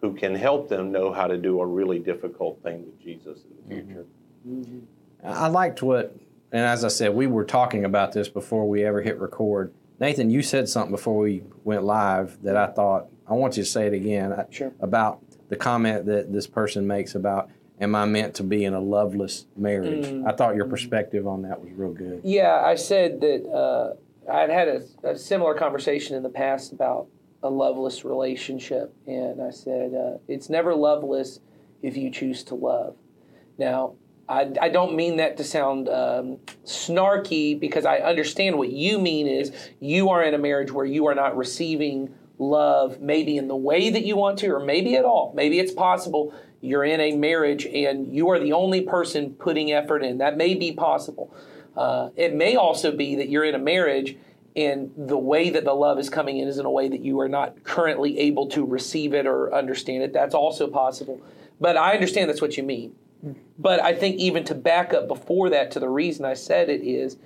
who 0.00 0.14
can 0.14 0.34
help 0.34 0.68
them 0.68 0.92
know 0.92 1.12
how 1.12 1.26
to 1.26 1.36
do 1.36 1.60
a 1.60 1.66
really 1.66 1.98
difficult 1.98 2.62
thing 2.62 2.84
with 2.84 3.00
Jesus 3.02 3.40
in 3.44 3.68
the 3.68 3.84
future. 3.84 4.06
Mm-hmm. 4.48 4.78
I 5.24 5.46
liked 5.48 5.82
what, 5.82 6.16
and 6.50 6.62
as 6.62 6.84
I 6.84 6.88
said, 6.88 7.14
we 7.14 7.26
were 7.26 7.44
talking 7.44 7.84
about 7.84 8.12
this 8.12 8.28
before 8.28 8.68
we 8.68 8.84
ever 8.84 9.00
hit 9.00 9.18
record. 9.18 9.72
Nathan, 10.00 10.30
you 10.30 10.42
said 10.42 10.68
something 10.68 10.90
before 10.90 11.18
we 11.18 11.44
went 11.62 11.84
live 11.84 12.42
that 12.42 12.56
I 12.56 12.66
thought 12.66 13.06
I 13.32 13.34
want 13.34 13.56
you 13.56 13.62
to 13.62 13.68
say 13.68 13.86
it 13.86 13.92
again 13.92 14.34
sure. 14.50 14.72
about 14.80 15.22
the 15.52 15.56
comment 15.56 16.06
that 16.06 16.32
this 16.32 16.46
person 16.46 16.86
makes 16.86 17.14
about 17.14 17.50
am 17.78 17.94
I 17.94 18.06
meant 18.06 18.36
to 18.36 18.42
be 18.42 18.64
in 18.64 18.72
a 18.72 18.80
loveless 18.80 19.44
marriage? 19.54 20.06
Mm. 20.06 20.26
I 20.26 20.34
thought 20.34 20.54
your 20.56 20.64
perspective 20.64 21.26
on 21.26 21.42
that 21.42 21.60
was 21.60 21.70
real 21.72 21.92
good. 21.92 22.22
Yeah, 22.24 22.62
I 22.64 22.74
said 22.74 23.20
that 23.20 23.46
uh, 23.46 24.32
I'd 24.32 24.48
had 24.48 24.68
a, 24.68 24.82
a, 25.10 25.18
similar 25.18 25.52
conversation 25.52 26.16
in 26.16 26.22
the 26.22 26.30
past 26.30 26.72
about 26.72 27.08
a 27.42 27.50
loveless 27.50 28.02
relationship, 28.02 28.94
and 29.06 29.42
I 29.42 29.50
said 29.50 29.92
uh, 29.92 30.18
it's 30.26 30.48
never 30.48 30.74
loveless 30.74 31.40
if 31.82 31.98
you 31.98 32.10
choose 32.10 32.44
to 32.44 32.54
love. 32.54 32.96
Now, 33.58 33.96
I, 34.30 34.50
I 34.58 34.70
don't 34.70 34.96
mean 34.96 35.16
that 35.16 35.36
to 35.36 35.44
sound 35.44 35.90
um, 35.90 36.38
snarky 36.64 37.60
because 37.60 37.84
I 37.84 37.98
understand 37.98 38.56
what 38.56 38.70
you 38.70 38.98
mean 38.98 39.26
is 39.26 39.52
you 39.80 40.08
are 40.08 40.22
in 40.22 40.32
a 40.32 40.38
marriage 40.38 40.72
where 40.72 40.86
you 40.86 41.08
are 41.08 41.14
not 41.14 41.36
receiving 41.36 42.14
love 42.42 43.00
maybe 43.00 43.36
in 43.36 43.48
the 43.48 43.56
way 43.56 43.90
that 43.90 44.04
you 44.04 44.16
want 44.16 44.38
to, 44.40 44.48
or 44.48 44.60
maybe 44.60 44.96
at 44.96 45.04
all. 45.04 45.32
Maybe 45.34 45.58
it's 45.58 45.72
possible 45.72 46.34
you're 46.60 46.84
in 46.84 47.00
a 47.00 47.16
marriage 47.16 47.66
and 47.66 48.14
you 48.14 48.30
are 48.30 48.38
the 48.38 48.52
only 48.52 48.82
person 48.82 49.34
putting 49.34 49.72
effort 49.72 50.02
in. 50.02 50.18
That 50.18 50.36
may 50.36 50.54
be 50.54 50.72
possible. 50.72 51.34
Uh, 51.76 52.10
it 52.16 52.34
may 52.34 52.56
also 52.56 52.92
be 52.92 53.16
that 53.16 53.28
you're 53.28 53.44
in 53.44 53.54
a 53.54 53.58
marriage 53.58 54.16
and 54.54 54.92
the 54.96 55.18
way 55.18 55.50
that 55.50 55.64
the 55.64 55.72
love 55.72 55.98
is 55.98 56.10
coming 56.10 56.38
in 56.38 56.46
is 56.46 56.58
in 56.58 56.66
a 56.66 56.70
way 56.70 56.88
that 56.88 57.00
you 57.00 57.18
are 57.20 57.28
not 57.28 57.64
currently 57.64 58.18
able 58.18 58.46
to 58.48 58.64
receive 58.64 59.14
it 59.14 59.26
or 59.26 59.52
understand 59.54 60.02
it. 60.02 60.12
That's 60.12 60.34
also 60.34 60.68
possible. 60.68 61.20
But 61.60 61.76
I 61.76 61.94
understand 61.94 62.28
that's 62.28 62.42
what 62.42 62.56
you 62.56 62.62
mean. 62.62 62.94
But 63.58 63.82
I 63.82 63.94
think 63.94 64.16
even 64.16 64.44
to 64.44 64.54
back 64.54 64.92
up 64.92 65.08
before 65.08 65.50
that 65.50 65.70
to 65.72 65.80
the 65.80 65.88
reason 65.88 66.24
I 66.24 66.34
said 66.34 66.68
it 66.68 66.82
is, 66.82 67.16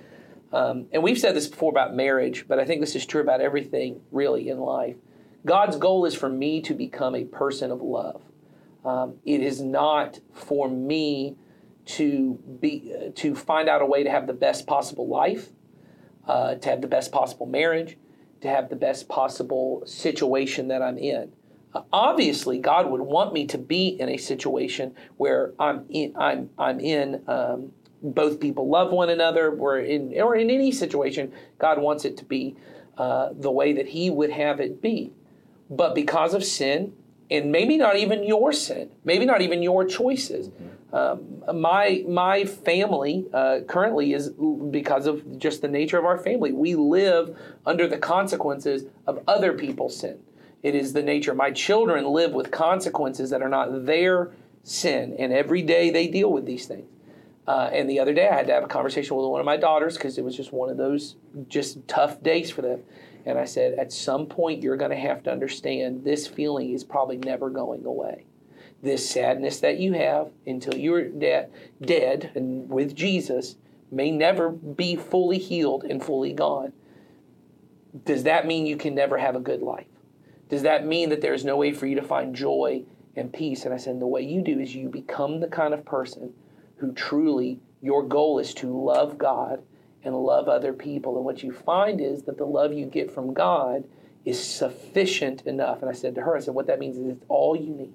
um, 0.53 0.85
and 0.93 1.03
we've 1.03 1.17
said 1.17 1.35
this 1.35 1.47
before 1.47 1.71
about 1.71 1.95
marriage, 1.95 2.45
but 2.47 2.59
I 2.59 2.65
think 2.65 2.79
this 2.79 2.95
is 2.95 3.05
true 3.05 3.21
about 3.21 3.41
everything 3.41 3.99
really 4.11 4.49
in 4.49 4.59
life. 4.59 4.95
God's 5.47 5.77
goal 5.77 6.03
is 6.03 6.13
for 6.13 6.27
me 6.27 6.61
to 6.63 6.73
become 6.73 7.15
a 7.15 7.23
person 7.23 7.71
of 7.71 7.81
love. 7.81 8.21
Um, 8.83 9.15
it 9.25 9.41
is 9.41 9.61
not 9.61 10.19
for 10.33 10.69
me 10.69 11.37
to 11.85 12.33
be 12.59 12.93
uh, 12.93 13.11
to 13.15 13.33
find 13.33 13.69
out 13.69 13.81
a 13.81 13.85
way 13.85 14.03
to 14.03 14.09
have 14.09 14.27
the 14.27 14.33
best 14.33 14.67
possible 14.67 15.07
life, 15.07 15.47
uh, 16.27 16.55
to 16.55 16.69
have 16.69 16.81
the 16.81 16.87
best 16.87 17.13
possible 17.13 17.45
marriage, 17.45 17.97
to 18.41 18.49
have 18.49 18.69
the 18.69 18.75
best 18.75 19.07
possible 19.07 19.83
situation 19.85 20.67
that 20.67 20.81
I'm 20.81 20.97
in. 20.97 21.31
Uh, 21.73 21.83
obviously, 21.93 22.59
God 22.59 22.91
would 22.91 23.01
want 23.01 23.31
me 23.31 23.45
to 23.47 23.57
be 23.57 23.87
in 23.87 24.09
a 24.09 24.17
situation 24.17 24.93
where 25.15 25.53
I'm 25.57 25.85
in, 25.89 26.13
I'm 26.17 26.49
I'm 26.57 26.81
in. 26.81 27.23
Um, 27.25 27.71
both 28.03 28.41
people 28.41 28.67
love 28.67 28.91
one 28.91 29.09
another, 29.09 29.55
or 29.55 29.79
in 29.79 30.13
or 30.21 30.35
in 30.35 30.49
any 30.49 30.73
situation, 30.73 31.31
God 31.57 31.79
wants 31.81 32.03
it 32.03 32.17
to 32.17 32.25
be 32.25 32.57
uh, 32.97 33.29
the 33.31 33.51
way 33.51 33.71
that 33.71 33.87
He 33.87 34.09
would 34.09 34.31
have 34.31 34.59
it 34.59 34.81
be. 34.81 35.13
But 35.69 35.95
because 35.95 36.33
of 36.33 36.43
sin, 36.43 36.93
and 37.29 37.51
maybe 37.51 37.77
not 37.77 37.97
even 37.97 38.23
your 38.23 38.53
sin, 38.53 38.89
maybe 39.03 39.25
not 39.25 39.41
even 39.41 39.61
your 39.61 39.85
choices. 39.85 40.49
Um, 40.93 41.43
my 41.53 42.03
my 42.07 42.45
family 42.45 43.25
uh, 43.33 43.59
currently 43.67 44.13
is 44.13 44.29
because 44.71 45.05
of 45.05 45.37
just 45.37 45.61
the 45.61 45.67
nature 45.67 45.97
of 45.97 46.05
our 46.05 46.17
family. 46.17 46.53
We 46.53 46.75
live 46.75 47.37
under 47.65 47.87
the 47.87 47.97
consequences 47.97 48.85
of 49.05 49.21
other 49.27 49.53
people's 49.53 49.99
sin. 49.99 50.19
It 50.63 50.75
is 50.75 50.93
the 50.93 51.03
nature. 51.03 51.35
My 51.35 51.51
children 51.51 52.05
live 52.05 52.31
with 52.31 52.51
consequences 52.51 53.29
that 53.31 53.41
are 53.41 53.49
not 53.49 53.85
their 53.85 54.31
sin, 54.63 55.15
and 55.19 55.33
every 55.33 55.61
day 55.61 55.89
they 55.89 56.07
deal 56.07 56.31
with 56.31 56.45
these 56.45 56.65
things. 56.65 56.89
Uh, 57.45 57.69
and 57.71 57.89
the 57.89 57.99
other 57.99 58.13
day, 58.13 58.27
I 58.27 58.35
had 58.35 58.47
to 58.47 58.53
have 58.53 58.63
a 58.63 58.67
conversation 58.67 59.15
with 59.15 59.25
one 59.25 59.39
of 59.39 59.45
my 59.45 59.55
daughters 59.55 59.95
because 59.95 60.17
it 60.17 60.23
was 60.23 60.35
just 60.35 60.51
one 60.51 60.69
of 60.69 60.75
those 60.75 61.15
just 61.47 61.87
tough 61.87 62.21
days 62.21 62.51
for 62.51 62.61
them. 62.61 62.81
And 63.27 63.37
I 63.37 63.43
said, 63.43 63.73
at 63.73 63.91
some 63.91 64.25
point, 64.25 64.63
you're 64.63 64.77
going 64.77 64.91
to 64.91 64.97
have 64.97 65.21
to 65.23 65.31
understand 65.31 66.05
this 66.05 66.27
feeling 66.27 66.71
is 66.71 66.85
probably 66.85 67.17
never 67.17 67.49
going 67.49 67.85
away. 67.85 68.23
This 68.81 69.07
sadness 69.07 69.59
that 69.59 69.79
you 69.79 69.91
have 69.93 70.29
until 70.45 70.75
you're 70.75 71.09
de- 71.09 71.47
dead 71.81 72.31
and 72.35 72.69
with 72.69 72.95
Jesus 72.95 73.57
may 73.91 74.11
never 74.11 74.49
be 74.49 74.95
fully 74.95 75.39
healed 75.39 75.83
and 75.83 76.01
fully 76.01 76.31
gone. 76.31 76.71
Does 78.05 78.23
that 78.23 78.47
mean 78.47 78.65
you 78.65 78.77
can 78.77 78.95
never 78.95 79.17
have 79.17 79.35
a 79.35 79.41
good 79.41 79.61
life? 79.61 79.87
Does 80.47 80.61
that 80.61 80.85
mean 80.85 81.09
that 81.09 81.19
there's 81.19 81.43
no 81.43 81.57
way 81.57 81.73
for 81.73 81.85
you 81.85 81.95
to 81.95 82.07
find 82.07 82.33
joy 82.33 82.83
and 83.17 83.33
peace? 83.33 83.65
And 83.65 83.73
I 83.73 83.77
said, 83.77 83.99
the 83.99 84.07
way 84.07 84.21
you 84.21 84.41
do 84.41 84.57
is 84.61 84.73
you 84.73 84.87
become 84.87 85.41
the 85.41 85.49
kind 85.49 85.73
of 85.73 85.83
person 85.83 86.33
who 86.77 86.93
truly 86.93 87.59
your 87.81 88.03
goal 88.03 88.39
is 88.39 88.53
to 88.53 88.67
love 88.67 89.17
God 89.17 89.63
and 90.07 90.15
love 90.15 90.47
other 90.47 90.73
people. 90.73 91.17
And 91.17 91.25
what 91.25 91.43
you 91.43 91.51
find 91.51 91.99
is 92.01 92.23
that 92.23 92.37
the 92.37 92.45
love 92.45 92.73
you 92.73 92.85
get 92.85 93.11
from 93.11 93.33
God 93.33 93.83
is 94.25 94.41
sufficient 94.43 95.41
enough. 95.45 95.81
And 95.81 95.89
I 95.89 95.93
said 95.93 96.15
to 96.15 96.21
her, 96.21 96.35
I 96.35 96.39
said, 96.39 96.55
what 96.55 96.67
that 96.67 96.79
means 96.79 96.97
is 96.97 97.07
it's 97.07 97.25
all 97.27 97.55
you 97.55 97.73
need. 97.73 97.93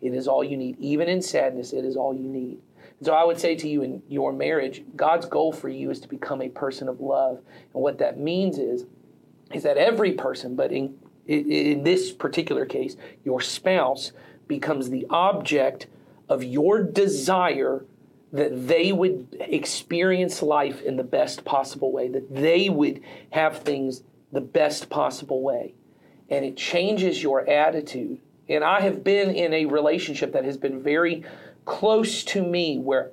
It 0.00 0.14
is 0.14 0.28
all 0.28 0.44
you 0.44 0.56
need. 0.56 0.78
Even 0.78 1.08
in 1.08 1.20
sadness, 1.20 1.72
it 1.72 1.84
is 1.84 1.96
all 1.96 2.14
you 2.14 2.28
need. 2.28 2.60
And 2.98 3.06
so 3.06 3.12
I 3.12 3.24
would 3.24 3.38
say 3.38 3.54
to 3.56 3.68
you 3.68 3.82
in 3.82 4.02
your 4.08 4.32
marriage, 4.32 4.84
God's 4.96 5.26
goal 5.26 5.52
for 5.52 5.68
you 5.68 5.90
is 5.90 6.00
to 6.00 6.08
become 6.08 6.42
a 6.42 6.48
person 6.48 6.88
of 6.88 7.00
love. 7.00 7.40
And 7.74 7.82
what 7.82 7.98
that 7.98 8.18
means 8.18 8.58
is, 8.58 8.86
is 9.52 9.62
that 9.64 9.76
every 9.76 10.12
person, 10.12 10.56
but 10.56 10.72
in, 10.72 10.98
in 11.26 11.82
this 11.82 12.12
particular 12.12 12.66
case, 12.66 12.96
your 13.24 13.40
spouse 13.40 14.12
becomes 14.46 14.90
the 14.90 15.06
object 15.10 15.86
of 16.28 16.44
your 16.44 16.82
desire 16.82 17.84
that 18.32 18.68
they 18.68 18.92
would 18.92 19.36
experience 19.40 20.42
life 20.42 20.82
in 20.82 20.96
the 20.96 21.04
best 21.04 21.44
possible 21.44 21.92
way, 21.92 22.08
that 22.08 22.34
they 22.34 22.68
would 22.68 23.00
have 23.30 23.60
things 23.60 24.02
the 24.32 24.40
best 24.40 24.90
possible 24.90 25.42
way. 25.42 25.74
And 26.28 26.44
it 26.44 26.56
changes 26.56 27.22
your 27.22 27.48
attitude. 27.48 28.20
And 28.48 28.62
I 28.62 28.80
have 28.80 29.02
been 29.02 29.30
in 29.30 29.52
a 29.54 29.66
relationship 29.66 30.32
that 30.32 30.44
has 30.44 30.56
been 30.56 30.82
very 30.82 31.24
close 31.64 32.24
to 32.24 32.42
me 32.42 32.78
where 32.78 33.12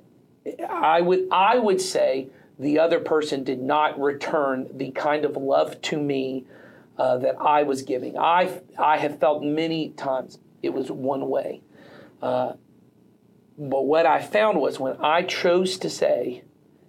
I 0.68 1.00
would 1.00 1.28
I 1.30 1.58
would 1.58 1.80
say 1.80 2.28
the 2.58 2.78
other 2.78 3.00
person 3.00 3.44
did 3.44 3.60
not 3.60 4.00
return 4.00 4.68
the 4.72 4.90
kind 4.92 5.24
of 5.24 5.36
love 5.36 5.80
to 5.82 6.00
me 6.00 6.46
uh, 6.98 7.18
that 7.18 7.36
I 7.40 7.64
was 7.64 7.82
giving. 7.82 8.18
I 8.18 8.60
I 8.78 8.98
have 8.98 9.18
felt 9.18 9.42
many 9.42 9.90
times 9.90 10.38
it 10.62 10.72
was 10.72 10.90
one 10.90 11.28
way. 11.28 11.62
Uh, 12.22 12.54
but 13.58 13.86
what 13.86 14.06
I 14.06 14.20
found 14.20 14.60
was 14.60 14.78
when 14.78 14.96
I 15.00 15.22
chose 15.22 15.78
to 15.78 15.90
say, 15.90 16.44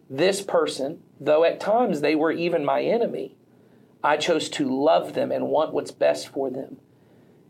this 0.09 0.41
person, 0.41 1.01
though 1.19 1.43
at 1.43 1.59
times 1.59 2.01
they 2.01 2.15
were 2.15 2.31
even 2.31 2.65
my 2.65 2.81
enemy, 2.81 3.36
I 4.03 4.17
chose 4.17 4.50
to 4.50 4.69
love 4.69 5.13
them 5.13 5.31
and 5.31 5.47
want 5.47 5.74
what's 5.74 5.91
best 5.91 6.29
for 6.29 6.50
them. 6.50 6.77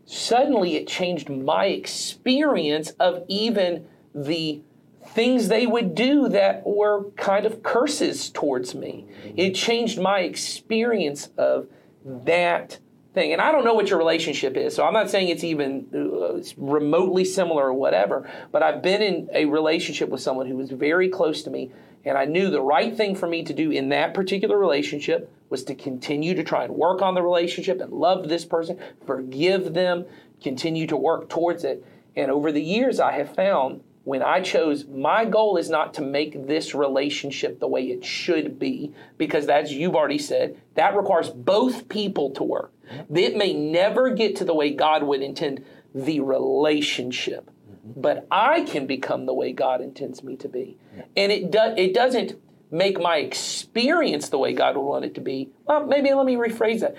Suddenly 0.04 0.76
it 0.76 0.86
changed 0.88 1.28
my 1.28 1.66
experience 1.66 2.90
of 2.92 3.24
even 3.28 3.86
the 4.14 4.62
things 5.08 5.48
they 5.48 5.66
would 5.66 5.94
do 5.94 6.28
that 6.28 6.66
were 6.66 7.10
kind 7.12 7.46
of 7.46 7.62
curses 7.62 8.30
towards 8.30 8.74
me. 8.74 9.06
It 9.36 9.54
changed 9.54 10.00
my 10.00 10.20
experience 10.20 11.28
of 11.36 11.68
that 12.04 12.78
thing. 13.18 13.32
And 13.32 13.42
I 13.42 13.50
don't 13.50 13.64
know 13.64 13.74
what 13.74 13.90
your 13.90 13.98
relationship 13.98 14.56
is, 14.56 14.74
so 14.74 14.84
I'm 14.84 14.92
not 14.92 15.10
saying 15.10 15.28
it's 15.28 15.44
even 15.44 15.86
uh, 15.92 16.40
remotely 16.56 17.24
similar 17.24 17.64
or 17.64 17.74
whatever, 17.74 18.30
but 18.52 18.62
I've 18.62 18.80
been 18.80 19.02
in 19.02 19.28
a 19.32 19.44
relationship 19.46 20.08
with 20.08 20.20
someone 20.20 20.46
who 20.46 20.56
was 20.56 20.70
very 20.70 21.08
close 21.08 21.42
to 21.42 21.50
me, 21.50 21.72
and 22.04 22.16
I 22.16 22.26
knew 22.26 22.48
the 22.48 22.62
right 22.62 22.96
thing 22.96 23.16
for 23.16 23.26
me 23.26 23.42
to 23.42 23.52
do 23.52 23.72
in 23.72 23.88
that 23.88 24.14
particular 24.14 24.56
relationship 24.56 25.32
was 25.50 25.64
to 25.64 25.74
continue 25.74 26.34
to 26.34 26.44
try 26.44 26.64
and 26.64 26.74
work 26.74 27.02
on 27.02 27.14
the 27.14 27.22
relationship 27.22 27.80
and 27.80 27.92
love 27.92 28.28
this 28.28 28.44
person, 28.44 28.78
forgive 29.04 29.74
them, 29.74 30.04
continue 30.40 30.86
to 30.86 30.96
work 30.96 31.28
towards 31.28 31.64
it. 31.64 31.84
And 32.14 32.30
over 32.30 32.52
the 32.52 32.62
years, 32.62 33.00
I 33.00 33.12
have 33.12 33.34
found 33.34 33.82
when 34.04 34.22
I 34.22 34.40
chose, 34.40 34.86
my 34.86 35.24
goal 35.24 35.56
is 35.56 35.68
not 35.68 35.92
to 35.94 36.02
make 36.02 36.46
this 36.46 36.74
relationship 36.74 37.58
the 37.58 37.68
way 37.68 37.82
it 37.88 38.04
should 38.04 38.58
be, 38.58 38.94
because 39.18 39.48
as 39.48 39.72
you've 39.72 39.96
already 39.96 40.18
said, 40.18 40.56
that 40.74 40.96
requires 40.96 41.30
both 41.30 41.88
people 41.88 42.30
to 42.30 42.44
work. 42.44 42.72
It 43.14 43.36
may 43.36 43.52
never 43.52 44.10
get 44.10 44.36
to 44.36 44.44
the 44.44 44.54
way 44.54 44.70
God 44.70 45.02
would 45.02 45.22
intend 45.22 45.64
the 45.94 46.20
relationship, 46.20 47.50
but 47.84 48.26
I 48.30 48.62
can 48.62 48.86
become 48.86 49.26
the 49.26 49.34
way 49.34 49.52
God 49.52 49.80
intends 49.80 50.22
me 50.22 50.36
to 50.36 50.48
be. 50.48 50.76
And 51.16 51.32
it, 51.32 51.50
do, 51.50 51.74
it 51.76 51.94
doesn't 51.94 52.40
make 52.70 53.00
my 53.00 53.16
experience 53.16 54.28
the 54.28 54.38
way 54.38 54.52
God 54.52 54.76
would 54.76 54.82
want 54.82 55.04
it 55.04 55.14
to 55.14 55.20
be. 55.20 55.50
Well, 55.66 55.86
maybe 55.86 56.12
let 56.12 56.26
me 56.26 56.36
rephrase 56.36 56.80
that 56.80 56.96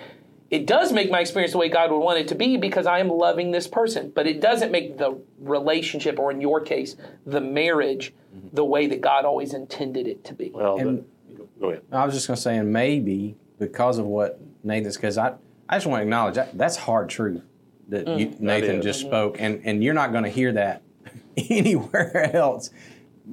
it 0.50 0.66
does 0.66 0.92
make 0.92 1.12
my 1.12 1.20
experience 1.20 1.52
the 1.52 1.60
way 1.60 1.70
God 1.70 1.92
would 1.92 2.00
want 2.00 2.18
it 2.18 2.28
to 2.30 2.36
be 2.36 2.58
because 2.58 2.88
I 2.88 3.00
am 3.00 3.10
loving 3.10 3.52
this 3.52 3.68
person, 3.68 4.12
but 4.16 4.26
it 4.26 4.42
doesn't 4.42 4.72
make 4.72 4.98
the 4.98 5.22
relationship, 5.40 6.18
or 6.18 6.32
in 6.32 6.42
your 6.42 6.60
case, 6.62 6.96
the 7.26 7.42
marriage, 7.42 8.14
the 8.54 8.66
way 8.66 8.88
that 8.88 9.00
God 9.02 9.26
always 9.26 9.54
intended 9.54 10.08
it 10.08 10.24
to 10.26 10.34
be. 10.34 10.50
Well, 10.54 10.78
And- 10.80 11.06
the, 11.38 11.44
go 11.60 11.70
ahead. 11.70 11.84
I 11.92 12.04
was 12.06 12.16
just 12.16 12.28
going 12.28 12.36
to 12.36 12.42
say, 12.42 12.58
and 12.58 12.74
maybe 12.74 13.36
because 13.60 14.00
of 14.00 14.06
what 14.08 14.40
Nathan's, 14.64 14.96
because 14.96 15.18
I, 15.20 15.34
I 15.70 15.76
just 15.76 15.86
want 15.86 16.00
to 16.00 16.04
acknowledge 16.04 16.36
that 16.36 16.58
that's 16.58 16.76
hard 16.76 17.10
truth 17.10 17.44
that 17.90 18.08
you, 18.20 18.36
Nathan 18.40 18.78
is. 18.80 18.84
just 18.84 19.02
spoke, 19.02 19.38
and 19.40 19.62
and 19.66 19.84
you're 19.84 19.94
not 19.94 20.12
going 20.12 20.24
to 20.24 20.30
hear 20.30 20.52
that 20.54 20.82
anywhere 21.38 22.36
else. 22.36 22.72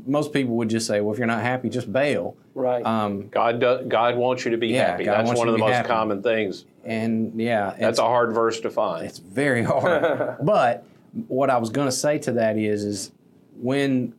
Most 0.07 0.33
people 0.35 0.57
would 0.57 0.69
just 0.69 0.87
say, 0.87 1.01
well, 1.01 1.13
if 1.15 1.19
you're 1.19 1.27
not 1.27 1.43
happy, 1.43 1.71
just 1.71 1.91
bail. 1.91 2.37
Right. 2.55 2.85
Um, 2.85 3.29
God 3.29 3.61
does, 3.61 3.87
God 3.89 4.17
wants 4.17 4.45
you 4.45 4.51
to 4.51 4.59
be 4.59 4.69
Yeah, 4.69 4.91
happy. 4.91 5.05
God 5.05 5.27
That's 5.27 5.39
one 5.39 5.49
of 5.49 5.53
the 5.53 5.59
most 5.59 5.73
happy. 5.73 5.89
common 5.89 6.23
things. 6.23 6.67
and 6.85 7.41
yeah, 7.41 7.75
That's 7.79 7.99
a 7.99 8.03
hard 8.03 8.35
verse 8.35 8.61
to 8.61 8.71
find. 8.71 9.07
it's 9.07 9.19
very 9.19 9.63
hard. 9.63 10.37
but 10.43 10.85
what 11.29 11.49
I 11.49 11.57
was 11.57 11.71
going 11.71 11.89
to 11.89 11.93
say 11.93 12.19
to 12.21 12.33
that 12.33 12.59
is, 12.59 12.85
is 12.85 13.13
when 13.59 14.15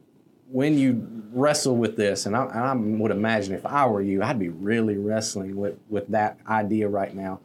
when 0.50 0.78
you 0.80 1.06
wrestle 1.32 1.76
with 1.76 1.96
this, 1.98 2.26
and 2.26 2.36
I, 2.36 2.46
and 2.46 2.58
I 2.60 2.74
would 3.02 3.12
imagine 3.12 3.54
if 3.54 3.66
I 3.66 3.86
were 3.86 4.02
you, 4.02 4.24
I'd 4.24 4.40
be 4.40 4.50
really 4.50 4.98
wrestling 4.98 5.56
with 5.58 5.78
with 5.90 6.08
that 6.08 6.40
idea 6.48 6.88
right 6.90 7.14
now. 7.14 7.40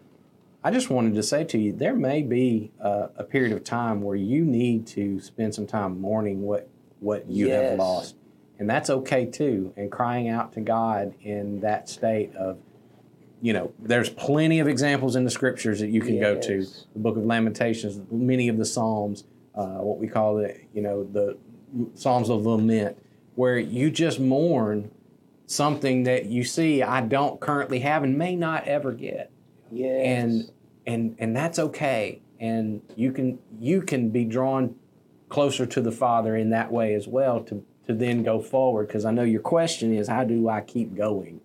I 0.64 0.70
just 0.70 0.90
wanted 0.90 1.14
to 1.14 1.22
say 1.22 1.44
to 1.44 1.58
you, 1.58 1.72
there 1.72 1.94
may 1.94 2.22
be 2.22 2.70
a, 2.78 3.08
a 3.16 3.24
period 3.24 3.52
of 3.52 3.64
time 3.64 4.00
where 4.00 4.16
you 4.16 4.44
need 4.44 4.86
to 4.88 5.20
spend 5.20 5.54
some 5.54 5.66
time 5.66 6.00
mourning 6.00 6.42
what 6.42 6.68
what 7.00 7.28
you 7.28 7.50
have 7.50 7.78
lost, 7.78 8.14
and 8.60 8.70
that's 8.70 8.88
okay 8.88 9.26
too. 9.26 9.72
And 9.76 9.90
crying 9.90 10.28
out 10.28 10.52
to 10.52 10.60
God 10.60 11.14
in 11.20 11.60
that 11.60 11.88
state 11.88 12.32
of, 12.36 12.58
you 13.40 13.52
know, 13.52 13.72
there's 13.80 14.08
plenty 14.08 14.60
of 14.60 14.68
examples 14.68 15.16
in 15.16 15.24
the 15.24 15.30
scriptures 15.30 15.80
that 15.80 15.88
you 15.88 16.00
can 16.00 16.20
go 16.20 16.40
to. 16.40 16.64
The 16.92 16.98
Book 17.00 17.16
of 17.16 17.24
Lamentations, 17.24 18.00
many 18.12 18.46
of 18.48 18.56
the 18.56 18.64
Psalms, 18.64 19.24
uh, 19.56 19.78
what 19.78 19.98
we 19.98 20.06
call 20.06 20.36
the 20.36 20.56
you 20.72 20.82
know 20.82 21.02
the 21.02 21.36
Psalms 21.94 22.30
of 22.30 22.46
lament, 22.46 22.96
where 23.34 23.58
you 23.58 23.90
just 23.90 24.20
mourn 24.20 24.92
something 25.46 26.04
that 26.04 26.26
you 26.26 26.44
see 26.44 26.84
I 26.84 27.00
don't 27.00 27.40
currently 27.40 27.80
have 27.80 28.04
and 28.04 28.16
may 28.16 28.36
not 28.36 28.68
ever 28.68 28.92
get 28.92 29.31
yes. 29.72 30.02
and 30.04 30.50
and 30.86 31.16
and 31.18 31.36
that's 31.36 31.58
okay. 31.58 32.20
And 32.40 32.82
you 32.96 33.12
can 33.12 33.38
you 33.58 33.82
can 33.82 34.10
be 34.10 34.24
drawn 34.24 34.74
closer 35.28 35.64
to 35.64 35.80
the 35.80 35.92
father 35.92 36.36
in 36.36 36.50
that 36.50 36.70
way 36.70 36.94
as 36.94 37.08
well 37.08 37.42
to 37.44 37.64
to 37.86 37.94
then 37.94 38.22
go 38.22 38.40
forward. 38.40 38.88
Because 38.88 39.04
i 39.04 39.10
know 39.10 39.22
your 39.22 39.40
question 39.40 39.94
is 39.94 40.08
how 40.08 40.24
do 40.24 40.48
i 40.48 40.60
keep 40.60 40.94
going 40.94 41.40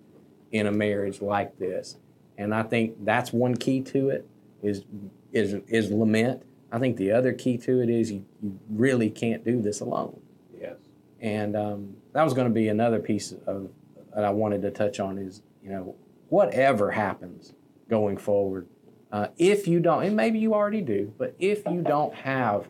in 0.51 0.67
a 0.67 0.71
marriage 0.71 1.21
like 1.21 1.57
this? 1.57 1.97
And 2.37 2.53
i 2.53 2.63
think 2.63 3.05
that's 3.05 3.31
one 3.31 3.55
key 3.55 3.81
to 3.81 4.09
it 4.09 4.27
is 4.61 4.83
is 5.31 5.55
is 5.67 5.91
lament. 5.91 6.43
I 6.71 6.79
think 6.79 6.97
the 6.97 7.11
other 7.11 7.31
key 7.31 7.57
to 7.59 7.81
it 7.81 7.89
is 7.89 8.11
you, 8.11 8.25
you 8.41 8.59
really 8.69 9.09
can't 9.09 9.45
do 9.45 9.61
this 9.61 9.79
alone. 9.79 10.19
Yes. 10.59 10.75
and 11.21 11.55
um, 11.55 11.95
that 12.13 12.23
was 12.23 12.33
going 12.33 12.47
to 12.47 12.53
be 12.53 12.67
another 12.67 12.99
piece 12.99 13.33
of 13.45 13.69
that 14.13 14.25
I 14.25 14.31
wanted 14.31 14.63
to 14.63 14.71
touch 14.71 14.99
on 14.99 15.17
is 15.19 15.43
you 15.63 15.69
know 15.69 15.95
whatever 16.29 16.91
happens 16.91 17.53
going 17.89 18.17
forward, 18.17 18.67
uh, 19.11 19.27
if 19.37 19.67
you 19.67 19.79
don't, 19.79 20.03
and 20.03 20.15
maybe 20.15 20.39
you 20.39 20.53
already 20.53 20.81
do, 20.81 21.13
but 21.17 21.35
if 21.39 21.65
you 21.65 21.81
don't 21.81 22.13
have 22.13 22.67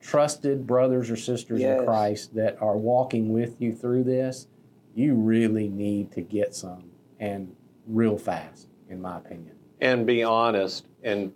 trusted 0.00 0.66
brothers 0.66 1.10
or 1.10 1.16
sisters 1.16 1.60
Yes. 1.60 1.80
in 1.80 1.86
Christ 1.86 2.34
that 2.34 2.60
are 2.62 2.76
walking 2.76 3.32
with 3.32 3.60
you 3.60 3.72
through 3.74 4.04
this, 4.04 4.46
you 4.94 5.14
really 5.14 5.68
need 5.68 6.12
to 6.12 6.20
get 6.20 6.54
some 6.54 6.84
and 7.20 7.54
real 7.86 8.16
fast, 8.18 8.68
in 8.88 9.00
my 9.00 9.16
opinion. 9.18 9.52
and 9.80 10.06
be 10.06 10.22
honest. 10.24 10.86
And 11.04 11.32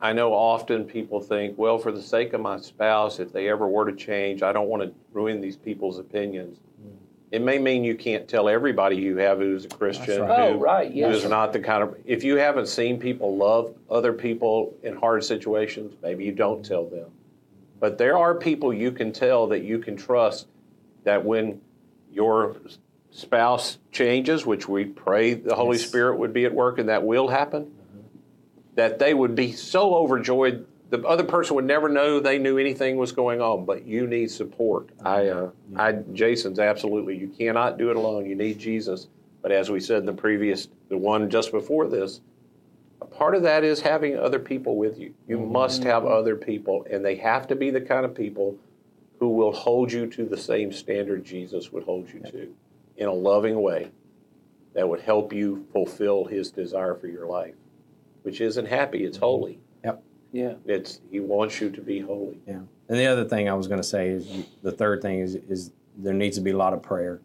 I 0.00 0.12
know 0.14 0.32
often 0.32 0.84
people 0.84 1.20
think, 1.20 1.56
well, 1.58 1.76
for 1.78 1.92
the 1.92 2.00
sake 2.02 2.32
of 2.32 2.40
my 2.40 2.58
spouse, 2.58 3.20
if 3.20 3.30
they 3.32 3.48
ever 3.50 3.68
were 3.68 3.90
to 3.90 3.96
change, 3.96 4.42
I 4.42 4.52
don't 4.52 4.68
want 4.68 4.82
to 4.82 4.92
ruin 5.12 5.40
these 5.40 5.56
people's 5.56 5.98
opinions. 5.98 6.58
It 7.32 7.40
may 7.40 7.58
mean 7.58 7.82
you 7.82 7.94
can't 7.94 8.28
tell 8.28 8.46
everybody 8.46 8.96
you 8.96 9.16
have 9.16 9.38
who's 9.38 9.64
a 9.64 9.68
Christian, 9.68 10.20
right. 10.20 10.50
who, 10.50 10.56
Oh, 10.56 10.58
right, 10.58 10.94
yes. 10.94 11.08
who 11.10 11.16
is 11.16 11.24
not 11.24 11.54
the 11.54 11.60
kind 11.60 11.82
of. 11.82 11.96
If 12.04 12.22
you 12.24 12.36
haven't 12.36 12.68
seen 12.68 13.00
people 13.00 13.34
love 13.38 13.74
other 13.90 14.12
people 14.12 14.74
in 14.82 14.94
hard 14.96 15.24
situations, 15.24 15.94
maybe 16.02 16.24
you 16.24 16.32
don't 16.32 16.62
tell 16.62 16.84
them. 16.84 17.06
But 17.80 17.96
there 17.96 18.18
are 18.18 18.34
people 18.34 18.72
you 18.74 18.92
can 18.92 19.12
tell 19.12 19.46
that 19.46 19.62
you 19.64 19.78
can 19.78 19.96
trust 19.96 20.46
that 21.04 21.24
when 21.24 21.62
your 22.12 22.56
spouse 23.10 23.78
changes, 23.92 24.44
which 24.44 24.68
we 24.68 24.84
pray 24.84 25.32
the 25.32 25.54
Holy 25.54 25.78
Yes. 25.78 25.88
Spirit 25.88 26.18
would 26.18 26.34
be 26.34 26.44
at 26.44 26.52
work 26.52 26.78
and 26.78 26.90
that 26.90 27.02
will 27.02 27.28
happen, 27.28 27.72
that 28.74 28.98
they 28.98 29.14
would 29.14 29.34
be 29.34 29.52
so 29.52 29.94
overjoyed. 29.94 30.66
The 30.92 31.02
other 31.06 31.24
person 31.24 31.56
would 31.56 31.64
never 31.64 31.88
know 31.88 32.20
they 32.20 32.38
knew 32.38 32.58
anything 32.58 32.98
was 32.98 33.12
going 33.12 33.40
on, 33.40 33.64
but 33.64 33.86
you 33.86 34.06
need 34.06 34.30
support. 34.30 34.90
I, 35.02 35.28
uh, 35.28 35.50
I, 35.74 35.92
Jason's 35.92 36.58
absolutely. 36.58 37.16
You 37.16 37.28
cannot 37.28 37.78
do 37.78 37.88
it 37.88 37.96
alone. 37.96 38.26
You 38.26 38.34
need 38.34 38.58
Jesus. 38.58 39.06
But 39.40 39.52
as 39.52 39.70
we 39.70 39.80
said 39.80 40.00
in 40.00 40.04
the 40.04 40.12
previous, 40.12 40.68
the 40.90 40.98
one 40.98 41.30
just 41.30 41.50
before 41.50 41.88
this, 41.88 42.20
a 43.00 43.06
part 43.06 43.34
of 43.34 43.42
that 43.42 43.64
is 43.64 43.80
having 43.80 44.18
other 44.18 44.38
people 44.38 44.76
with 44.76 44.98
you. 44.98 45.14
You 45.26 45.38
must 45.38 45.82
have 45.84 46.04
other 46.04 46.36
people, 46.36 46.86
and 46.90 47.02
they 47.02 47.16
have 47.16 47.46
to 47.46 47.56
be 47.56 47.70
the 47.70 47.80
kind 47.80 48.04
of 48.04 48.14
people 48.14 48.58
who 49.18 49.30
will 49.30 49.52
hold 49.52 49.90
you 49.90 50.06
to 50.08 50.26
the 50.26 50.36
same 50.36 50.70
standard 50.70 51.24
Jesus 51.24 51.72
would 51.72 51.84
hold 51.84 52.12
you 52.12 52.20
to 52.20 52.54
in 52.98 53.08
a 53.08 53.14
loving 53.14 53.62
way 53.62 53.90
that 54.74 54.86
would 54.86 55.00
help 55.00 55.32
you 55.32 55.66
fulfill 55.72 56.26
his 56.26 56.50
desire 56.50 56.94
for 56.94 57.06
your 57.06 57.26
life, 57.26 57.54
which 58.24 58.42
isn't 58.42 58.66
happy, 58.66 59.06
it's 59.06 59.16
holy. 59.16 59.58
Yep. 60.32 60.60
yeah. 60.64 60.74
It's 60.74 61.00
he 61.10 61.20
wants 61.20 61.60
you 61.60 61.70
to 61.70 61.80
be 61.80 62.00
holy. 62.00 62.40
Yeah. 62.46 62.60
And 62.88 62.98
the 62.98 63.06
other 63.06 63.24
thing 63.24 63.48
I 63.48 63.54
was 63.54 63.66
going 63.68 63.80
to 63.80 63.86
say 63.86 64.08
is 64.08 64.28
the 64.62 64.72
third 64.72 65.00
thing 65.02 65.20
is 65.20 65.34
is 65.34 65.72
there 65.96 66.14
needs 66.14 66.36
to 66.36 66.42
be 66.42 66.50
a 66.50 66.56
lot 66.56 66.72
of 66.72 66.82
prayer. 66.82 67.20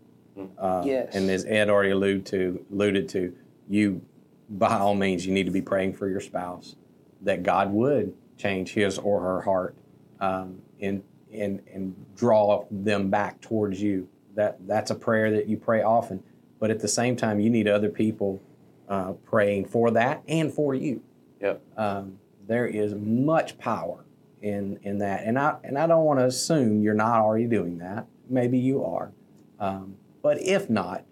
Uh, 0.57 0.83
Yes. 0.85 1.15
And 1.15 1.29
as 1.31 1.45
Ed 1.45 1.69
already 1.69 1.89
alluded 1.91 2.25
to, 2.27 2.63
alluded 2.71 3.09
to, 3.09 3.33
you 3.67 4.01
by 4.49 4.77
all 4.77 4.93
means 4.95 5.25
you 5.25 5.33
need 5.33 5.45
to 5.45 5.51
be 5.51 5.61
praying 5.61 5.93
for 5.93 6.07
your 6.07 6.21
spouse 6.21 6.75
that 7.21 7.43
God 7.43 7.73
would 7.73 8.13
change 8.37 8.71
his 8.73 8.97
or 8.99 9.19
her 9.21 9.41
heart 9.41 9.75
um, 10.19 10.61
and 10.79 11.01
and 11.33 11.61
and 11.73 11.95
draw 12.15 12.65
them 12.69 13.09
back 13.09 13.41
towards 13.41 13.81
you. 13.81 14.07
That 14.35 14.57
that's 14.67 14.91
a 14.91 14.95
prayer 14.95 15.31
that 15.31 15.47
you 15.47 15.57
pray 15.57 15.81
often, 15.81 16.21
but 16.59 16.69
at 16.69 16.79
the 16.79 16.87
same 16.87 17.15
time 17.15 17.39
you 17.39 17.49
need 17.49 17.67
other 17.67 17.89
people 17.89 18.39
uh, 18.87 19.13
praying 19.25 19.65
for 19.65 19.91
that 19.91 20.21
and 20.27 20.53
for 20.53 20.73
you 20.75 21.01
Yep. 21.41 21.61
um, 21.77 22.19
there 22.47 22.65
is 22.67 22.95
much 22.95 23.57
power 23.57 24.03
in 24.41 24.79
in 24.83 24.99
that, 24.99 25.23
and 25.25 25.37
I 25.37 25.57
and 25.63 25.77
I 25.77 25.87
don't 25.87 26.05
want 26.05 26.19
to 26.19 26.25
assume 26.25 26.81
you're 26.81 26.93
not 26.93 27.19
already 27.19 27.45
doing 27.45 27.77
that. 27.79 28.05
Maybe 28.29 28.57
you 28.57 28.83
are, 28.83 29.11
um, 29.59 29.95
but 30.21 30.41
if 30.41 30.69
not, 30.69 31.03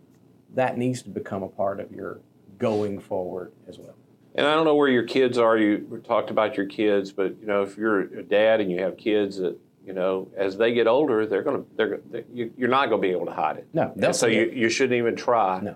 that 0.54 0.78
needs 0.78 1.02
to 1.04 1.10
become 1.10 1.44
a 1.44 1.48
part 1.48 1.80
of 1.80 1.92
your 1.92 2.20
going 2.58 3.00
forward 3.00 3.52
as 3.68 3.78
well. 3.80 3.96
And 4.36 4.46
I 4.46 4.54
don't 4.54 4.66
know 4.66 4.76
where 4.76 4.90
your 4.90 5.04
kids 5.04 5.38
are. 5.38 5.58
You 5.58 6.02
talked 6.06 6.30
about 6.30 6.58
your 6.58 6.66
kids, 6.66 7.12
but 7.12 7.40
you 7.40 7.48
know, 7.48 7.62
if 7.64 7.78
you're 7.78 8.02
a 8.02 8.24
dad 8.24 8.60
and 8.62 8.70
you 8.72 8.80
have 8.82 8.98
kids 8.98 9.38
that 9.38 9.58
you 9.86 9.94
know, 9.94 10.28
as 10.36 10.58
they 10.58 10.74
get 10.74 10.88
older, 10.88 11.26
they're 11.26 11.44
gonna 11.44 11.64
they're, 11.76 12.00
they 12.12 12.24
you- 12.34 12.52
you're 12.58 12.70
not 12.70 12.90
gonna 12.90 13.02
be 13.02 13.10
able 13.12 13.26
to 13.28 13.32
hide 13.34 13.58
it. 13.58 13.68
No, 13.74 13.92
And 14.02 14.16
so 14.16 14.28
you, 14.28 14.52
you 14.54 14.70
shouldn't 14.70 14.98
even 14.98 15.16
try. 15.16 15.60
No. 15.62 15.76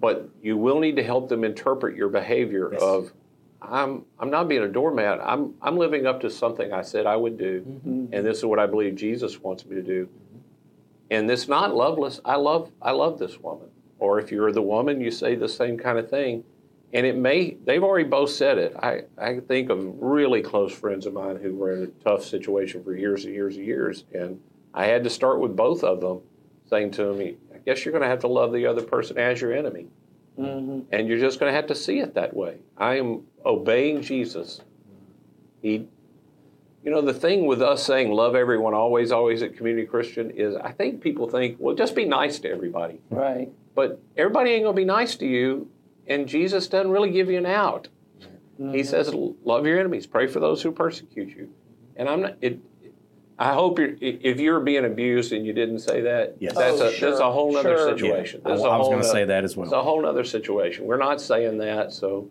But 0.00 0.28
you 0.42 0.56
will 0.56 0.80
need 0.80 0.96
to 0.96 1.02
help 1.02 1.28
them 1.28 1.44
interpret 1.44 1.96
your 1.96 2.08
behavior 2.08 2.70
Yes. 2.72 2.82
of 2.82 3.12
I'm 3.70 4.04
I'm 4.18 4.30
not 4.30 4.48
being 4.48 4.62
a 4.62 4.68
doormat. 4.68 5.20
I'm 5.22 5.54
I'm 5.62 5.76
living 5.76 6.06
up 6.06 6.20
to 6.22 6.30
something 6.30 6.72
I 6.72 6.82
said 6.82 7.06
I 7.06 7.16
would 7.16 7.38
do, 7.38 7.60
Mm-hmm. 7.62 8.12
and 8.12 8.26
this 8.26 8.38
is 8.38 8.44
what 8.44 8.58
I 8.58 8.66
believe 8.66 8.96
Jesus 8.96 9.40
wants 9.40 9.64
me 9.66 9.76
to 9.76 9.82
do. 9.82 10.08
And 11.10 11.30
it's 11.30 11.48
not 11.48 11.74
loveless. 11.74 12.20
I 12.24 12.36
love 12.36 12.70
I 12.80 12.92
love 12.92 13.18
this 13.18 13.38
woman. 13.38 13.68
Or 13.98 14.18
if 14.18 14.32
you're 14.32 14.50
the 14.52 14.62
woman, 14.62 15.00
you 15.00 15.10
say 15.10 15.34
the 15.36 15.48
same 15.48 15.78
kind 15.78 15.98
of 15.98 16.10
thing. 16.10 16.44
And 16.92 17.06
it 17.06 17.16
may 17.16 17.56
they've 17.64 17.82
already 17.82 18.08
both 18.08 18.30
said 18.30 18.58
it. 18.58 18.74
I, 18.76 19.02
I 19.18 19.40
think 19.40 19.70
of 19.70 19.84
really 20.00 20.42
close 20.42 20.72
friends 20.72 21.06
of 21.06 21.14
mine 21.14 21.36
who 21.36 21.54
were 21.54 21.72
in 21.72 21.82
a 21.84 22.04
tough 22.04 22.24
situation 22.24 22.82
for 22.82 22.94
years 22.96 23.24
and 23.24 23.34
years 23.34 23.56
and 23.56 23.64
years. 23.64 24.04
And 24.12 24.40
I 24.74 24.86
had 24.86 25.04
to 25.04 25.10
start 25.10 25.38
with 25.40 25.54
both 25.56 25.84
of 25.84 26.00
them 26.00 26.20
saying 26.68 26.90
to 26.92 27.04
them, 27.04 27.20
I 27.54 27.58
guess 27.64 27.84
you're 27.84 27.92
gonna 27.92 28.08
have 28.08 28.20
to 28.20 28.28
love 28.28 28.52
the 28.52 28.66
other 28.66 28.82
person 28.82 29.18
as 29.18 29.40
your 29.40 29.52
enemy. 29.52 29.86
Hmm 30.36 30.80
And 30.90 31.08
you're 31.08 31.18
just 31.18 31.38
going 31.40 31.50
to 31.50 31.56
have 31.56 31.66
to 31.66 31.74
see 31.74 31.98
it 31.98 32.14
that 32.14 32.34
way. 32.34 32.58
I 32.76 32.98
am 32.98 33.22
obeying 33.44 34.02
Jesus. 34.02 34.60
He 35.60 35.88
You 36.84 36.90
know, 36.90 37.00
the 37.00 37.14
thing 37.14 37.46
with 37.46 37.62
us 37.62 37.84
saying 37.84 38.10
love 38.10 38.34
everyone 38.34 38.74
always, 38.74 39.12
always 39.12 39.42
at 39.42 39.56
Community 39.56 39.86
Christian 39.86 40.30
is 40.30 40.56
I 40.56 40.72
think 40.72 41.00
people 41.00 41.28
think, 41.28 41.56
well, 41.58 41.74
just 41.74 41.94
be 41.94 42.04
nice 42.04 42.38
to 42.40 42.50
everybody. 42.50 43.00
Right. 43.10 43.50
But 43.74 44.00
everybody 44.16 44.50
ain't 44.50 44.64
going 44.64 44.74
to 44.74 44.80
be 44.80 44.84
nice 44.84 45.16
to 45.16 45.26
you, 45.26 45.70
and 46.06 46.26
Jesus 46.26 46.66
doesn't 46.68 46.90
really 46.90 47.10
give 47.10 47.30
you 47.30 47.38
an 47.38 47.46
out. 47.46 47.88
Mm-hmm. 48.60 48.74
He 48.74 48.84
says, 48.84 49.14
love 49.44 49.66
your 49.66 49.78
enemies, 49.80 50.06
pray 50.06 50.26
for 50.26 50.40
those 50.40 50.62
who 50.62 50.72
persecute 50.72 51.28
you. 51.28 51.48
And 51.96 52.08
I'm 52.08 52.20
not, 52.22 52.36
it, 52.40 52.58
I 53.42 53.54
hope 53.54 53.76
you're, 53.80 53.96
if 54.00 54.38
you're 54.38 54.60
being 54.60 54.84
abused 54.84 55.32
and 55.32 55.44
you 55.44 55.52
didn't 55.52 55.80
say 55.80 56.00
that, 56.02 56.36
Yes. 56.38 56.54
that's, 56.56 56.80
Oh, 56.80 56.86
a, 56.86 57.00
that's 57.00 57.18
a 57.18 57.32
whole 57.32 57.56
other 57.56 57.76
sure. 57.76 57.88
situation. 57.98 58.40
Yeah, 58.44 58.52
I, 58.52 58.54
That's 58.54 58.64
I 58.64 58.76
a 58.76 58.78
was 58.78 58.86
going 58.88 59.02
to 59.02 59.08
say 59.08 59.24
that 59.24 59.42
as 59.42 59.56
well. 59.56 59.64
It's 59.64 59.72
a 59.72 59.82
whole 59.82 60.06
other 60.06 60.22
situation. 60.22 60.84
We're 60.86 60.96
not 60.96 61.20
saying 61.20 61.58
that, 61.58 61.92
so 61.92 62.30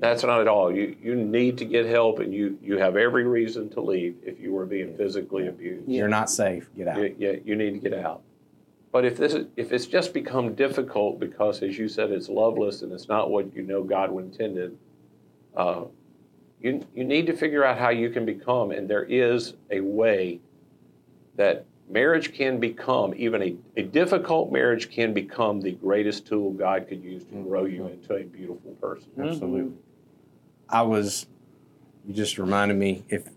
that's 0.00 0.22
not 0.22 0.42
at 0.42 0.48
all. 0.48 0.70
You 0.70 0.96
you 1.02 1.14
need 1.14 1.56
to 1.58 1.64
get 1.64 1.86
help, 1.86 2.18
and 2.18 2.34
you 2.34 2.58
you 2.62 2.76
have 2.76 2.94
every 2.98 3.24
reason 3.24 3.70
to 3.70 3.80
leave 3.80 4.16
if 4.22 4.38
you 4.38 4.52
were 4.52 4.66
being 4.66 4.94
physically 4.98 5.46
abused. 5.46 5.88
You're 5.88 6.08
not 6.08 6.28
safe. 6.28 6.68
Get 6.76 6.88
out. 6.88 6.98
You, 6.98 7.16
you, 7.18 7.42
you 7.46 7.56
need 7.56 7.70
to 7.72 7.78
get 7.78 7.94
out. 7.94 8.20
But 8.92 9.06
if 9.06 9.16
this 9.16 9.32
is, 9.32 9.46
if 9.56 9.72
it's 9.72 9.86
just 9.86 10.12
become 10.12 10.54
difficult 10.54 11.18
because, 11.20 11.62
as 11.62 11.78
you 11.78 11.88
said, 11.88 12.10
it's 12.10 12.28
loveless 12.28 12.82
and 12.82 12.92
it's 12.92 13.08
not 13.08 13.30
what 13.30 13.54
you 13.56 13.62
know 13.62 13.82
God 13.82 14.14
intended, 14.14 14.76
uh, 15.56 15.84
you 16.64 16.84
you 16.94 17.04
need 17.04 17.26
to 17.26 17.34
figure 17.34 17.62
out 17.62 17.78
how 17.78 17.90
you 17.90 18.08
can 18.08 18.24
become, 18.24 18.70
and 18.70 18.88
there 18.88 19.04
is 19.04 19.54
a 19.70 19.80
way 19.80 20.40
that 21.36 21.66
marriage 21.90 22.32
can 22.32 22.58
become 22.58 23.12
even 23.16 23.42
a, 23.42 23.56
a 23.76 23.82
difficult 23.82 24.50
marriage 24.50 24.90
can 24.90 25.12
become 25.12 25.60
the 25.60 25.72
greatest 25.72 26.26
tool 26.26 26.52
God 26.52 26.88
could 26.88 27.04
use 27.04 27.22
to 27.24 27.34
grow 27.42 27.66
you 27.66 27.86
into 27.88 28.14
a 28.14 28.24
beautiful 28.24 28.72
person. 28.80 29.10
Absolutely. 29.18 29.76
I 30.68 30.82
was. 30.82 31.26
You 32.06 32.14
just 32.14 32.38
reminded 32.38 32.78
me 32.78 33.04
if 33.10 33.28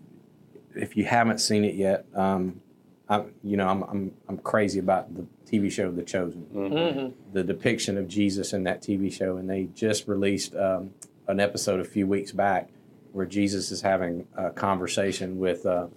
if 0.74 0.96
you 0.96 1.04
haven't 1.04 1.38
seen 1.38 1.64
it 1.64 1.74
yet, 1.74 2.06
um, 2.14 2.62
I 3.10 3.24
you 3.44 3.58
know 3.58 3.68
I'm 3.68 3.82
I'm 3.82 4.14
I'm 4.26 4.38
crazy 4.38 4.78
about 4.78 5.14
the 5.14 5.26
TV 5.44 5.70
show 5.70 5.90
The 5.92 6.02
Chosen. 6.02 6.46
Mm-hmm. 6.54 7.34
The 7.34 7.44
depiction 7.44 7.98
of 7.98 8.08
Jesus 8.08 8.54
in 8.54 8.62
that 8.64 8.80
TV 8.80 9.12
show, 9.12 9.36
and 9.36 9.50
they 9.50 9.64
just 9.74 10.08
released 10.08 10.56
um, 10.56 10.94
an 11.26 11.40
episode 11.40 11.80
a 11.80 11.84
few 11.84 12.06
weeks 12.06 12.32
back 12.32 12.70
where 13.12 13.26
Jesus 13.26 13.70
is 13.70 13.82
having 13.82 14.26
a 14.36 14.50
conversation 14.50 15.38
with. 15.38 15.66
Uh, 15.66 15.88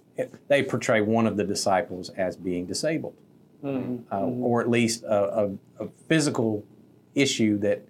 they 0.48 0.62
portray 0.62 1.00
one 1.00 1.26
of 1.26 1.36
the 1.36 1.44
disciples 1.44 2.10
as 2.10 2.36
being 2.36 2.66
disabled, 2.66 3.14
Mm-hmm. 3.64 4.12
uh, 4.12 4.18
or 4.18 4.60
at 4.60 4.68
least 4.68 5.04
a, 5.04 5.44
a, 5.44 5.84
a 5.84 5.88
physical 6.08 6.64
issue 7.14 7.58
that 7.58 7.86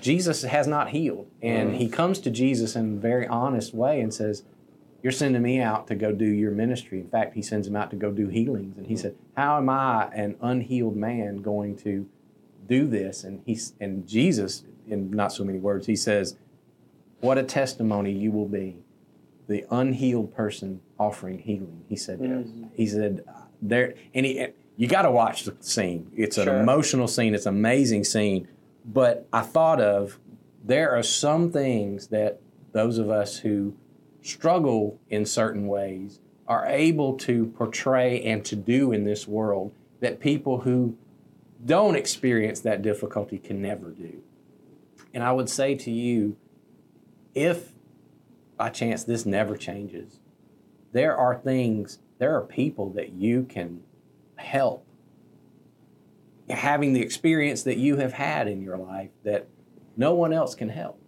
Jesus 0.00 0.42
has 0.42 0.66
not 0.66 0.90
healed. 0.90 1.30
And 1.42 1.76
he 1.76 1.88
comes 1.90 2.20
to 2.20 2.30
Jesus 2.30 2.74
in 2.74 2.96
a 2.96 3.00
very 3.00 3.26
honest 3.26 3.74
way 3.74 4.00
and 4.00 4.14
says, 4.14 4.44
You're 5.02 5.12
sending 5.12 5.42
me 5.42 5.60
out 5.60 5.86
to 5.88 5.94
go 5.94 6.12
do 6.12 6.24
your 6.24 6.52
ministry. 6.52 7.00
In 7.00 7.08
fact, 7.08 7.34
he 7.34 7.42
sends 7.42 7.66
him 7.66 7.76
out 7.76 7.90
to 7.90 7.96
go 7.96 8.10
do 8.10 8.28
healings. 8.28 8.78
And 8.78 8.86
he 8.86 8.96
said, 8.96 9.14
How 9.36 9.58
am 9.58 9.68
I, 9.68 10.06
an 10.14 10.36
unhealed 10.40 10.96
man, 10.96 11.42
going 11.42 11.76
to 11.78 12.08
do 12.66 12.86
this? 12.86 13.22
And 13.22 13.42
he's 13.44 13.74
and 13.78 14.08
Jesus, 14.08 14.64
in 14.88 15.10
not 15.10 15.32
so 15.34 15.44
many 15.44 15.58
words, 15.58 15.86
he 15.86 15.96
says, 15.96 16.36
What 17.20 17.38
a 17.38 17.42
testimony 17.42 18.12
you 18.12 18.30
will 18.30 18.48
be. 18.48 18.78
The 19.48 19.64
unhealed 19.70 20.34
person 20.34 20.80
offering 20.98 21.38
healing. 21.38 21.84
He 21.88 21.96
said, 21.96 22.20
mm-hmm. 22.20 22.64
he 22.74 22.86
said, 22.86 23.24
uh, 23.28 23.32
there 23.60 23.94
and 24.14 24.24
he 24.24 24.46
you 24.76 24.86
got 24.86 25.02
to 25.02 25.10
watch 25.10 25.44
the 25.44 25.54
scene. 25.60 26.10
It's 26.16 26.38
an 26.38 26.44
Sure. 26.44 26.60
emotional 26.60 27.06
scene. 27.06 27.34
It's 27.34 27.44
an 27.44 27.54
amazing 27.54 28.04
scene. 28.04 28.48
But 28.84 29.26
I 29.32 29.42
thought 29.42 29.80
of 29.80 30.18
there 30.64 30.96
are 30.96 31.02
some 31.02 31.52
things 31.52 32.06
that 32.08 32.40
those 32.72 32.96
of 32.96 33.10
us 33.10 33.38
who 33.38 33.74
struggle 34.22 34.98
in 35.08 35.26
certain 35.26 35.66
ways 35.66 36.20
are 36.46 36.66
able 36.66 37.14
to 37.14 37.46
portray 37.46 38.22
and 38.22 38.44
to 38.44 38.56
do 38.56 38.92
in 38.92 39.04
this 39.04 39.28
world 39.28 39.72
that 40.00 40.18
people 40.18 40.60
who 40.60 40.96
don't 41.64 41.94
experience 41.94 42.60
that 42.60 42.82
difficulty 42.82 43.38
can 43.38 43.60
never 43.60 43.90
do. 43.90 44.22
And 45.12 45.22
I 45.22 45.32
would 45.32 45.48
say 45.48 45.74
to 45.74 45.90
you, 45.90 46.36
if 47.34 47.72
by 48.56 48.70
chance 48.70 49.04
this 49.04 49.24
never 49.24 49.56
changes, 49.56 50.20
there 50.92 51.16
are 51.16 51.36
things, 51.36 51.98
there 52.18 52.36
are 52.36 52.42
people 52.42 52.90
that 52.90 53.12
you 53.12 53.44
can 53.44 53.82
help 54.36 54.86
having 56.48 56.92
the 56.92 57.00
experience 57.00 57.62
that 57.62 57.76
you 57.76 57.96
have 57.96 58.12
had 58.12 58.48
in 58.48 58.60
your 58.62 58.76
life 58.76 59.10
that 59.24 59.46
no 59.96 60.14
one 60.14 60.32
else 60.32 60.54
can 60.54 60.68
help. 60.68 61.00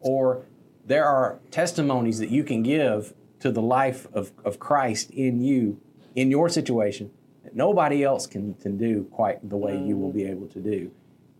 Or 0.00 0.44
there 0.84 1.04
are 1.04 1.40
testimonies 1.50 2.18
that 2.18 2.30
you 2.30 2.44
can 2.44 2.62
give 2.62 3.14
to 3.40 3.50
the 3.50 3.62
life 3.62 4.06
of, 4.12 4.32
of 4.44 4.58
Christ 4.58 5.10
in 5.10 5.40
you, 5.40 5.80
in 6.14 6.30
your 6.30 6.48
situation, 6.48 7.10
that 7.44 7.56
nobody 7.56 8.04
else 8.04 8.26
can, 8.26 8.54
can 8.54 8.76
do 8.76 9.04
quite 9.10 9.48
the 9.48 9.56
way 9.56 9.78
you 9.78 9.96
will 9.96 10.10
mm. 10.10 10.14
be 10.14 10.24
able 10.24 10.46
to 10.48 10.60
do. 10.60 10.90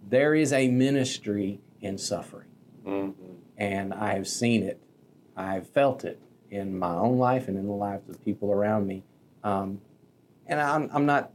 There 0.08 0.34
is 0.34 0.52
a 0.52 0.68
ministry 0.68 1.60
in 1.80 1.98
suffering. 1.98 2.48
Mm-hmm. 2.84 3.32
And 3.56 3.94
I 3.94 4.14
have 4.14 4.28
seen 4.28 4.62
it, 4.62 4.80
I 5.36 5.54
have 5.54 5.68
felt 5.68 6.04
it 6.04 6.20
in 6.50 6.78
my 6.78 6.94
own 6.94 7.18
life 7.18 7.48
and 7.48 7.58
in 7.58 7.66
the 7.66 7.72
lives 7.72 8.08
of 8.08 8.22
people 8.24 8.52
around 8.52 8.86
me. 8.86 9.02
Um, 9.42 9.80
and 10.46 10.60
I'm, 10.60 10.90
I'm 10.92 11.06
not 11.06 11.30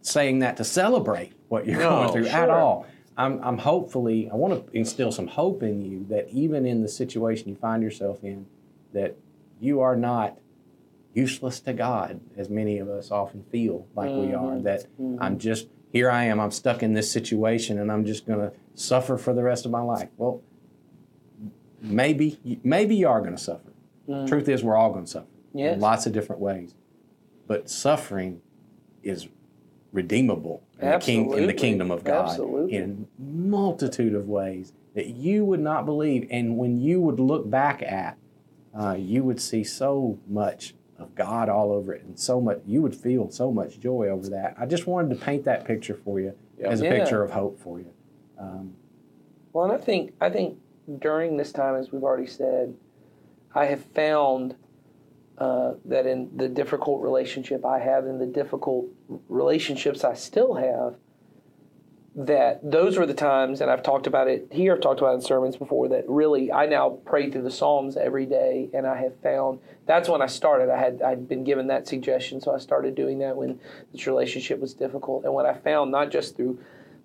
saying 0.00 0.40
that 0.40 0.56
to 0.56 0.64
celebrate 0.64 1.32
what 1.48 1.66
you're 1.66 1.78
No, 1.78 1.90
going 1.90 2.12
through 2.12 2.26
at 2.28 2.50
all. 2.50 2.86
I'm, 3.16 3.40
I'm 3.42 3.58
hopefully, 3.58 4.30
I 4.30 4.34
want 4.34 4.66
to 4.66 4.76
instill 4.76 5.12
some 5.12 5.26
hope 5.26 5.62
in 5.62 5.82
you 5.82 6.06
that 6.08 6.28
even 6.30 6.64
in 6.66 6.82
the 6.82 6.88
situation 6.88 7.48
you 7.50 7.56
find 7.56 7.82
yourself 7.82 8.24
in, 8.24 8.46
that 8.94 9.16
you 9.60 9.80
are 9.80 9.96
not 9.96 10.38
useless 11.14 11.60
to 11.60 11.74
God, 11.74 12.20
as 12.36 12.48
many 12.48 12.78
of 12.78 12.88
us 12.88 13.10
often 13.10 13.44
feel 13.44 13.86
like 13.94 14.10
we 14.10 14.32
are. 14.32 14.58
That 14.60 14.86
I'm 15.20 15.38
just, 15.38 15.68
here 15.92 16.10
I 16.10 16.24
am, 16.24 16.40
I'm 16.40 16.50
stuck 16.50 16.82
in 16.82 16.94
this 16.94 17.12
situation 17.12 17.78
and 17.78 17.92
I'm 17.92 18.06
just 18.06 18.26
going 18.26 18.40
to 18.40 18.52
suffer 18.74 19.18
for 19.18 19.34
the 19.34 19.42
rest 19.42 19.66
of 19.66 19.70
my 19.70 19.82
life. 19.82 20.08
Well, 20.16 20.40
maybe, 21.82 22.60
maybe 22.64 22.94
you 22.96 23.08
are 23.08 23.20
going 23.20 23.36
to 23.36 23.42
suffer. 23.42 23.72
Truth 24.26 24.48
is, 24.48 24.62
we're 24.62 24.76
all 24.76 24.92
going 24.92 25.04
to 25.04 25.10
suffer 25.10 25.26
Yes. 25.54 25.74
in 25.74 25.80
lots 25.80 26.06
of 26.06 26.12
different 26.12 26.40
ways. 26.40 26.74
But 27.46 27.68
suffering 27.68 28.40
is 29.02 29.28
redeemable 29.92 30.62
in 30.80 30.90
the, 30.90 30.98
king, 30.98 31.32
in 31.34 31.46
the 31.46 31.52
kingdom 31.52 31.90
of 31.90 32.04
God 32.04 32.30
Absolutely. 32.30 32.76
in 32.76 33.06
multitude 33.18 34.14
of 34.14 34.28
ways 34.28 34.72
that 34.94 35.06
you 35.08 35.44
would 35.44 35.60
not 35.60 35.84
believe. 35.84 36.26
And 36.30 36.56
when 36.56 36.80
you 36.80 37.00
would 37.00 37.20
look 37.20 37.48
back 37.50 37.82
at, 37.82 38.16
uh, 38.74 38.96
you 38.98 39.22
would 39.24 39.40
see 39.40 39.62
so 39.64 40.18
much 40.26 40.74
of 40.98 41.14
God 41.14 41.48
all 41.48 41.72
over 41.72 41.92
it, 41.92 42.02
and 42.04 42.18
so 42.18 42.40
much. 42.40 42.60
You 42.66 42.80
would 42.80 42.94
feel 42.94 43.30
so 43.30 43.50
much 43.52 43.78
joy 43.80 44.08
over 44.08 44.28
that. 44.30 44.54
I 44.56 44.66
just 44.66 44.86
wanted 44.86 45.10
to 45.10 45.16
paint 45.24 45.44
that 45.44 45.64
picture 45.64 45.94
for 45.94 46.20
you 46.20 46.32
Yeah. 46.58 46.68
as 46.70 46.80
a 46.80 46.84
Yeah. 46.84 46.98
picture 46.98 47.22
of 47.22 47.32
hope 47.32 47.58
for 47.58 47.78
you. 47.80 47.92
Um, 48.38 48.74
Well, 49.52 49.64
and 49.64 49.72
I 49.74 49.78
think 49.78 50.12
I 50.20 50.30
think 50.30 50.58
during 50.98 51.36
this 51.36 51.52
time, 51.52 51.76
as 51.76 51.92
we've 51.92 52.02
already 52.02 52.26
said, 52.26 52.74
I 53.54 53.66
have 53.66 53.84
found 53.94 54.54
uh, 55.38 55.74
that 55.84 56.06
in 56.06 56.30
the 56.36 56.48
difficult 56.48 57.02
relationship 57.02 57.64
I 57.64 57.78
have, 57.78 58.06
in 58.06 58.18
the 58.18 58.26
difficult 58.26 58.86
relationships 59.28 60.04
I 60.04 60.14
still 60.14 60.54
have, 60.54 60.96
that 62.14 62.60
those 62.70 62.98
were 62.98 63.06
the 63.06 63.14
times, 63.14 63.62
and 63.62 63.70
I've 63.70 63.82
talked 63.82 64.06
about 64.06 64.28
it 64.28 64.46
here. 64.50 64.74
I've 64.74 64.82
talked 64.82 65.00
about 65.00 65.12
it 65.12 65.14
in 65.16 65.20
sermons 65.22 65.56
before. 65.56 65.88
That 65.88 66.04
really, 66.06 66.52
I 66.52 66.66
now 66.66 66.98
pray 67.06 67.30
through 67.30 67.42
the 67.42 67.50
Psalms 67.50 67.96
every 67.96 68.26
day, 68.26 68.68
and 68.74 68.86
I 68.86 69.00
have 69.00 69.16
found 69.22 69.60
that's 69.86 70.08
when 70.08 70.20
I 70.20 70.26
started. 70.26 70.70
I 70.70 70.78
had 70.78 71.00
I'd 71.00 71.26
been 71.26 71.42
given 71.42 71.68
that 71.68 71.88
suggestion, 71.88 72.40
so 72.40 72.54
I 72.54 72.58
started 72.58 72.94
doing 72.94 73.18
that 73.20 73.36
when 73.36 73.58
this 73.92 74.06
relationship 74.06 74.60
was 74.60 74.74
difficult. 74.74 75.24
And 75.24 75.32
what 75.32 75.46
I 75.46 75.54
found, 75.54 75.90
not 75.90 76.10
just 76.10 76.36
through 76.36 76.58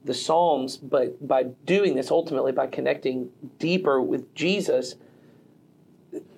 the 0.08 0.14
Psalms, 0.14 0.78
but 0.78 1.28
by 1.28 1.44
doing 1.44 1.96
this, 1.96 2.10
ultimately 2.10 2.52
by 2.52 2.68
connecting 2.68 3.30
deeper 3.60 4.02
with 4.02 4.34
Jesus, 4.34 4.96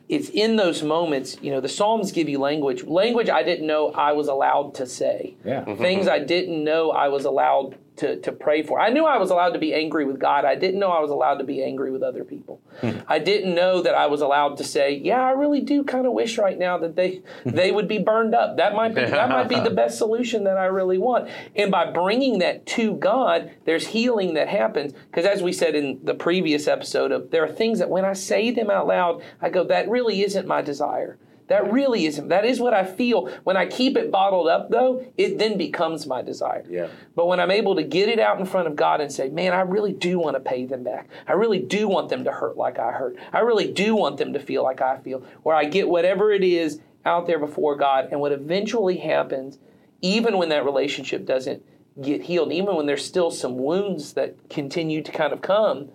it's 0.09 0.29
in 0.29 0.55
those 0.55 0.81
moments, 0.81 1.37
you 1.41 1.51
know, 1.51 1.61
the 1.61 1.69
Psalms 1.69 2.11
give 2.11 2.27
you 2.27 2.39
language, 2.39 2.83
language 2.83 3.29
I 3.29 3.43
didn't 3.43 3.67
know 3.67 3.91
I 3.91 4.11
was 4.11 4.27
allowed 4.27 4.73
to 4.75 4.87
say, 4.87 5.35
yeah. 5.45 5.63
things 5.75 6.07
I 6.07 6.19
didn't 6.19 6.63
know 6.63 6.91
I 6.91 7.07
was 7.07 7.25
allowed 7.25 7.77
to, 7.99 8.19
to 8.21 8.31
pray 8.31 8.63
for. 8.63 8.79
I 8.79 8.89
knew 8.89 9.05
I 9.05 9.17
was 9.17 9.29
allowed 9.29 9.51
to 9.51 9.59
be 9.59 9.73
angry 9.73 10.05
with 10.05 10.19
God. 10.19 10.45
I 10.45 10.55
didn't 10.55 10.79
know 10.79 10.89
I 10.89 11.01
was 11.01 11.11
allowed 11.11 11.35
to 11.35 11.43
be 11.43 11.61
angry 11.61 11.91
with 11.91 12.01
other 12.01 12.23
people. 12.23 12.61
Hmm. 12.79 12.99
I 13.07 13.19
didn't 13.19 13.53
know 13.53 13.81
that 13.81 13.93
I 13.93 14.07
was 14.07 14.21
allowed 14.21 14.57
to 14.57 14.63
say, 14.63 14.95
yeah, 14.95 15.21
I 15.21 15.31
really 15.31 15.61
do 15.61 15.83
kind 15.83 16.05
of 16.05 16.13
wish 16.13 16.37
right 16.37 16.57
now 16.57 16.77
that 16.77 16.95
they 16.95 17.21
hmm. 17.43 17.49
they 17.51 17.71
would 17.71 17.87
be 17.87 17.99
burned 17.99 18.33
up. 18.33 18.57
That 18.57 18.73
might 18.73 18.95
be 18.95 19.01
that 19.01 19.29
might 19.29 19.49
be 19.49 19.59
the 19.59 19.69
best 19.81 19.97
solution 19.97 20.45
that 20.45 20.57
I 20.57 20.65
really 20.65 20.97
want. 20.97 21.29
And 21.55 21.71
by 21.71 21.91
bringing 21.91 22.39
that 22.39 22.65
to 22.67 22.95
God, 22.95 23.51
there's 23.65 23.87
healing 23.87 24.33
that 24.35 24.47
happens 24.47 24.93
because 25.11 25.25
as 25.25 25.43
we 25.43 25.51
said 25.51 25.75
in 25.75 25.99
the 26.03 26.15
previous 26.15 26.67
episode 26.67 27.11
of 27.11 27.31
there 27.31 27.43
are 27.43 27.51
things 27.51 27.79
that 27.79 27.89
when 27.89 28.05
I 28.05 28.13
say 28.13 28.51
them 28.51 28.69
out 28.69 28.87
loud, 28.87 29.21
I 29.41 29.49
go 29.49 29.63
that 29.65 29.89
really 29.89 30.23
isn't 30.23 30.47
my 30.47 30.61
desire. 30.61 31.17
That 31.49 31.71
really 31.71 32.05
isn't. 32.05 32.29
That 32.29 32.45
is 32.45 32.59
what 32.59 32.73
I 32.73 32.85
feel. 32.85 33.27
When 33.43 33.57
I 33.57 33.65
keep 33.65 33.97
it 33.97 34.11
bottled 34.11 34.47
up, 34.47 34.69
though, 34.69 35.05
it 35.17 35.37
then 35.39 35.57
becomes 35.57 36.05
my 36.05 36.21
desire. 36.21 36.63
Yeah. 36.69 36.87
But 37.15 37.25
when 37.25 37.39
I'm 37.39 37.51
able 37.51 37.75
to 37.75 37.83
get 37.83 38.07
it 38.07 38.19
out 38.19 38.39
in 38.39 38.45
front 38.45 38.67
of 38.67 38.75
God 38.75 39.01
and 39.01 39.11
say, 39.11 39.29
man, 39.29 39.53
I 39.53 39.61
really 39.61 39.91
do 39.91 40.19
want 40.19 40.35
to 40.35 40.39
pay 40.39 40.65
them 40.65 40.83
back. 40.83 41.09
I 41.27 41.33
really 41.33 41.59
do 41.59 41.87
want 41.87 42.09
them 42.09 42.23
to 42.23 42.31
hurt 42.31 42.55
like 42.55 42.77
I 42.77 42.91
hurt. 42.91 43.17
I 43.33 43.39
really 43.39 43.71
do 43.71 43.95
want 43.95 44.17
them 44.17 44.33
to 44.33 44.39
feel 44.39 44.63
like 44.63 44.81
I 44.81 44.99
feel. 44.99 45.23
Or 45.43 45.55
I 45.55 45.65
get 45.65 45.89
whatever 45.89 46.31
it 46.31 46.43
is 46.43 46.79
out 47.03 47.25
there 47.25 47.39
before 47.39 47.75
God. 47.75 48.09
And 48.11 48.21
what 48.21 48.31
eventually 48.31 48.97
happens, 48.97 49.57
even 50.01 50.37
when 50.37 50.49
that 50.49 50.65
relationship 50.65 51.25
doesn't 51.25 51.63
get 51.99 52.21
healed, 52.21 52.53
even 52.53 52.75
when 52.75 52.85
there's 52.85 53.03
still 53.03 53.31
some 53.31 53.57
wounds 53.57 54.13
that 54.13 54.49
continue 54.49 55.01
to 55.01 55.11
kind 55.11 55.33
of 55.33 55.41
come, 55.41 55.89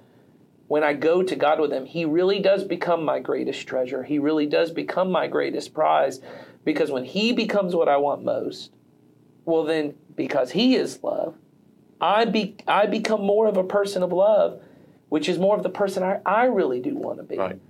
when 0.69 0.83
I 0.83 0.95
go 0.95 1.23
to 1.23 1.37
God 1.37 1.61
with 1.61 1.73
Him, 1.73 1.87
He 1.87 2.05
really 2.05 2.41
does 2.41 2.65
become 2.65 3.05
my 3.05 3.21
greatest 3.21 3.67
treasure. 3.67 4.03
He 4.03 4.19
really 4.19 4.47
does 4.47 4.71
become 4.71 5.11
my 5.11 5.27
greatest 5.27 5.75
prize 5.75 6.21
because 6.65 6.91
when 6.91 7.05
He 7.05 7.33
becomes 7.33 7.75
what 7.75 7.89
I 7.89 7.97
want 7.97 8.25
most, 8.25 8.71
well, 9.45 9.65
then 9.65 9.95
because 10.17 10.53
He 10.53 10.75
is 10.75 11.03
love, 11.03 11.35
I, 12.01 12.25
be, 12.25 12.57
I 12.67 12.87
become 12.87 13.23
more 13.23 13.47
of 13.47 13.57
a 13.57 13.65
person 13.65 14.03
of 14.03 14.13
love, 14.13 14.61
which 15.09 15.29
is 15.29 15.39
more 15.39 15.57
of 15.57 15.63
the 15.63 15.71
person 15.71 16.03
I, 16.03 16.21
I 16.25 16.47
really 16.47 16.81
do 16.81 16.97
want 16.97 17.19
to 17.19 17.25
be. 17.25 17.39
Right. 17.39 17.61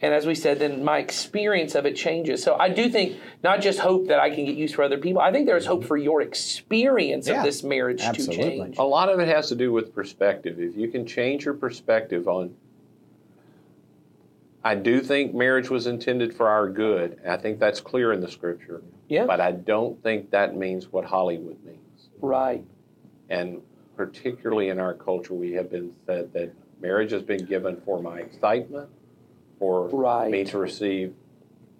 And 0.00 0.14
as 0.14 0.26
we 0.26 0.34
said, 0.34 0.60
then 0.60 0.84
my 0.84 0.98
experience 0.98 1.74
of 1.74 1.84
it 1.84 1.96
changes. 1.96 2.42
So 2.42 2.54
I 2.56 2.68
do 2.68 2.88
think 2.88 3.16
not 3.42 3.60
just 3.60 3.80
hope 3.80 4.06
that 4.08 4.20
I 4.20 4.30
can 4.30 4.44
get 4.44 4.54
used 4.54 4.76
for 4.76 4.84
other 4.84 4.98
people. 4.98 5.20
I 5.20 5.32
think 5.32 5.46
there's 5.46 5.66
hope 5.66 5.84
for 5.84 5.96
your 5.96 6.22
experience 6.22 7.26
Yeah, 7.26 7.38
of 7.38 7.44
this 7.44 7.64
marriage 7.64 8.00
absolutely. 8.00 8.36
to 8.36 8.50
change. 8.64 8.78
A 8.78 8.84
lot 8.84 9.08
of 9.08 9.18
it 9.18 9.26
has 9.26 9.48
to 9.48 9.56
do 9.56 9.72
with 9.72 9.92
perspective. 9.94 10.60
If 10.60 10.76
you 10.76 10.88
can 10.88 11.04
change 11.04 11.44
your 11.44 11.54
perspective 11.54 12.28
on, 12.28 12.54
I 14.62 14.76
do 14.76 15.00
think 15.00 15.34
marriage 15.34 15.68
was 15.70 15.86
intended 15.86 16.32
for 16.34 16.48
our 16.48 16.68
good. 16.68 17.20
I 17.26 17.36
think 17.36 17.58
that's 17.58 17.80
clear 17.80 18.12
in 18.12 18.20
the 18.20 18.30
scripture. 18.30 18.82
Yeah. 19.08 19.24
But 19.26 19.40
I 19.40 19.52
don't 19.52 20.00
think 20.02 20.30
that 20.30 20.56
means 20.56 20.92
what 20.92 21.04
Hollywood 21.06 21.56
means. 21.64 22.08
Right. 22.20 22.64
And 23.30 23.62
particularly 23.96 24.68
in 24.68 24.78
our 24.78 24.94
culture, 24.94 25.34
we 25.34 25.52
have 25.52 25.70
been 25.70 25.92
said 26.06 26.32
that 26.34 26.52
marriage 26.80 27.10
has 27.10 27.22
been 27.22 27.44
given 27.44 27.80
for 27.84 28.00
my 28.00 28.18
excitement, 28.20 28.88
for 29.58 29.88
Right. 29.88 30.30
me 30.30 30.44
to 30.44 30.58
receive 30.58 31.14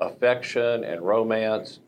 affection 0.00 0.84
and 0.84 1.02
romance. 1.02 1.80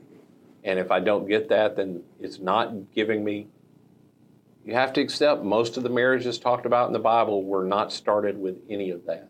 And 0.64 0.78
if 0.78 0.90
I 0.90 1.00
don't 1.00 1.26
get 1.26 1.48
that, 1.48 1.76
then 1.76 2.02
it's 2.20 2.38
not 2.38 2.92
giving 2.92 3.24
me. 3.24 3.48
You 4.64 4.74
have 4.74 4.92
to 4.94 5.00
accept 5.00 5.42
most 5.42 5.76
of 5.76 5.82
the 5.82 5.88
marriages 5.88 6.38
talked 6.38 6.66
about 6.66 6.86
in 6.86 6.92
the 6.92 6.98
Bible 6.98 7.42
were 7.42 7.64
not 7.64 7.92
started 7.92 8.38
with 8.38 8.58
any 8.68 8.90
of 8.90 9.06
that. 9.06 9.28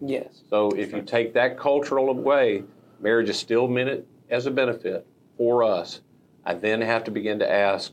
Yes. 0.00 0.42
So 0.50 0.70
if 0.72 0.92
you 0.92 1.02
take 1.02 1.34
that 1.34 1.56
cultural 1.56 2.10
away, 2.10 2.64
marriage 3.00 3.28
is 3.28 3.38
still 3.38 3.68
meant 3.68 4.04
as 4.28 4.46
a 4.46 4.50
benefit 4.50 5.06
for 5.36 5.62
us. 5.62 6.00
I 6.44 6.54
then 6.54 6.80
have 6.80 7.04
to 7.04 7.12
begin 7.12 7.38
to 7.38 7.50
ask, 7.50 7.92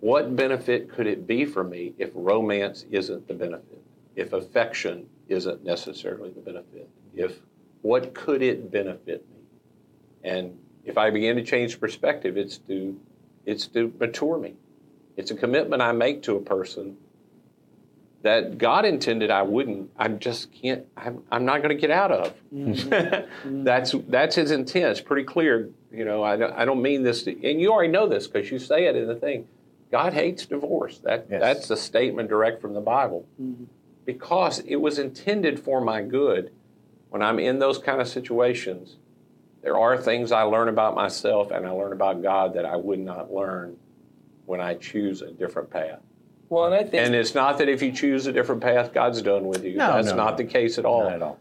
what 0.00 0.34
benefit 0.34 0.90
could 0.90 1.06
it 1.06 1.26
be 1.26 1.44
for 1.44 1.62
me 1.62 1.92
if 1.98 2.10
romance 2.14 2.86
isn't 2.90 3.28
the 3.28 3.34
benefit? 3.34 3.82
If 4.16 4.32
affection 4.32 5.08
isn't 5.28 5.64
necessarily 5.64 6.30
the 6.30 6.40
benefit? 6.40 6.88
If 7.18 7.38
what 7.82 8.14
could 8.14 8.42
it 8.42 8.70
benefit 8.70 9.24
me? 9.30 9.40
And 10.24 10.58
if 10.84 10.96
I 10.96 11.10
begin 11.10 11.36
to 11.36 11.42
change 11.42 11.78
perspective, 11.80 12.36
it's 12.36 12.58
to 12.58 12.98
it's 13.44 13.66
to 13.68 13.92
mature 13.98 14.38
me. 14.38 14.54
It's 15.16 15.30
a 15.30 15.34
commitment 15.34 15.82
I 15.82 15.92
make 15.92 16.22
to 16.24 16.36
a 16.36 16.40
person 16.40 16.96
that 18.22 18.58
God 18.58 18.84
intended 18.84 19.30
I 19.30 19.42
wouldn't. 19.42 19.90
I 19.96 20.08
just 20.08 20.52
can't. 20.52 20.84
I'm, 20.96 21.22
I'm 21.30 21.44
not 21.44 21.62
going 21.62 21.74
to 21.74 21.80
get 21.80 21.90
out 21.90 22.10
of. 22.10 22.34
Mm-hmm. 22.52 23.62
that's 23.64 23.94
that's 24.08 24.36
His 24.36 24.50
intent. 24.50 24.86
It's 24.86 25.00
pretty 25.00 25.24
clear. 25.24 25.70
You 25.92 26.04
know, 26.04 26.22
I 26.22 26.36
don't, 26.36 26.52
I 26.52 26.64
don't 26.64 26.82
mean 26.82 27.02
this, 27.02 27.22
to, 27.24 27.48
and 27.48 27.60
you 27.60 27.72
already 27.72 27.92
know 27.92 28.08
this 28.08 28.26
because 28.26 28.50
you 28.50 28.58
say 28.58 28.86
it 28.86 28.96
in 28.96 29.06
the 29.06 29.14
thing. 29.14 29.46
God 29.90 30.12
hates 30.12 30.44
divorce. 30.46 30.98
That 30.98 31.26
Yes. 31.30 31.40
that's 31.40 31.70
a 31.70 31.76
statement 31.76 32.28
direct 32.28 32.60
from 32.60 32.74
the 32.74 32.80
Bible, 32.80 33.26
mm-hmm. 33.40 33.64
because 34.04 34.58
it 34.60 34.76
was 34.76 34.98
intended 34.98 35.60
for 35.60 35.80
my 35.80 36.02
good. 36.02 36.50
When 37.10 37.22
I'm 37.22 37.38
in 37.38 37.58
those 37.58 37.78
kind 37.78 38.00
of 38.00 38.08
situations, 38.08 38.96
there 39.62 39.76
are 39.78 39.96
things 39.96 40.32
I 40.32 40.42
learn 40.42 40.68
about 40.68 40.94
myself 40.94 41.50
and 41.50 41.66
I 41.66 41.70
learn 41.70 41.92
about 41.92 42.22
God 42.22 42.54
that 42.54 42.64
I 42.64 42.76
would 42.76 43.00
not 43.00 43.32
learn 43.32 43.76
when 44.46 44.60
I 44.60 44.74
choose 44.74 45.22
a 45.22 45.30
different 45.30 45.70
path. 45.70 46.00
Well, 46.48 46.66
and 46.66 46.74
I 46.74 46.82
think 46.82 46.94
And 46.94 47.14
it's 47.14 47.34
not 47.34 47.58
that 47.58 47.68
if 47.68 47.82
you 47.82 47.92
choose 47.92 48.26
a 48.26 48.32
different 48.32 48.62
path, 48.62 48.92
God's 48.92 49.20
done 49.20 49.46
with 49.46 49.64
you. 49.64 49.76
No, 49.76 49.94
That's 49.94 50.08
no, 50.08 50.16
not 50.16 50.30
no. 50.32 50.36
the 50.38 50.44
case 50.44 50.78
at 50.78 50.84
all. 50.84 51.04
Not 51.04 51.12
at 51.12 51.22
all. 51.22 51.38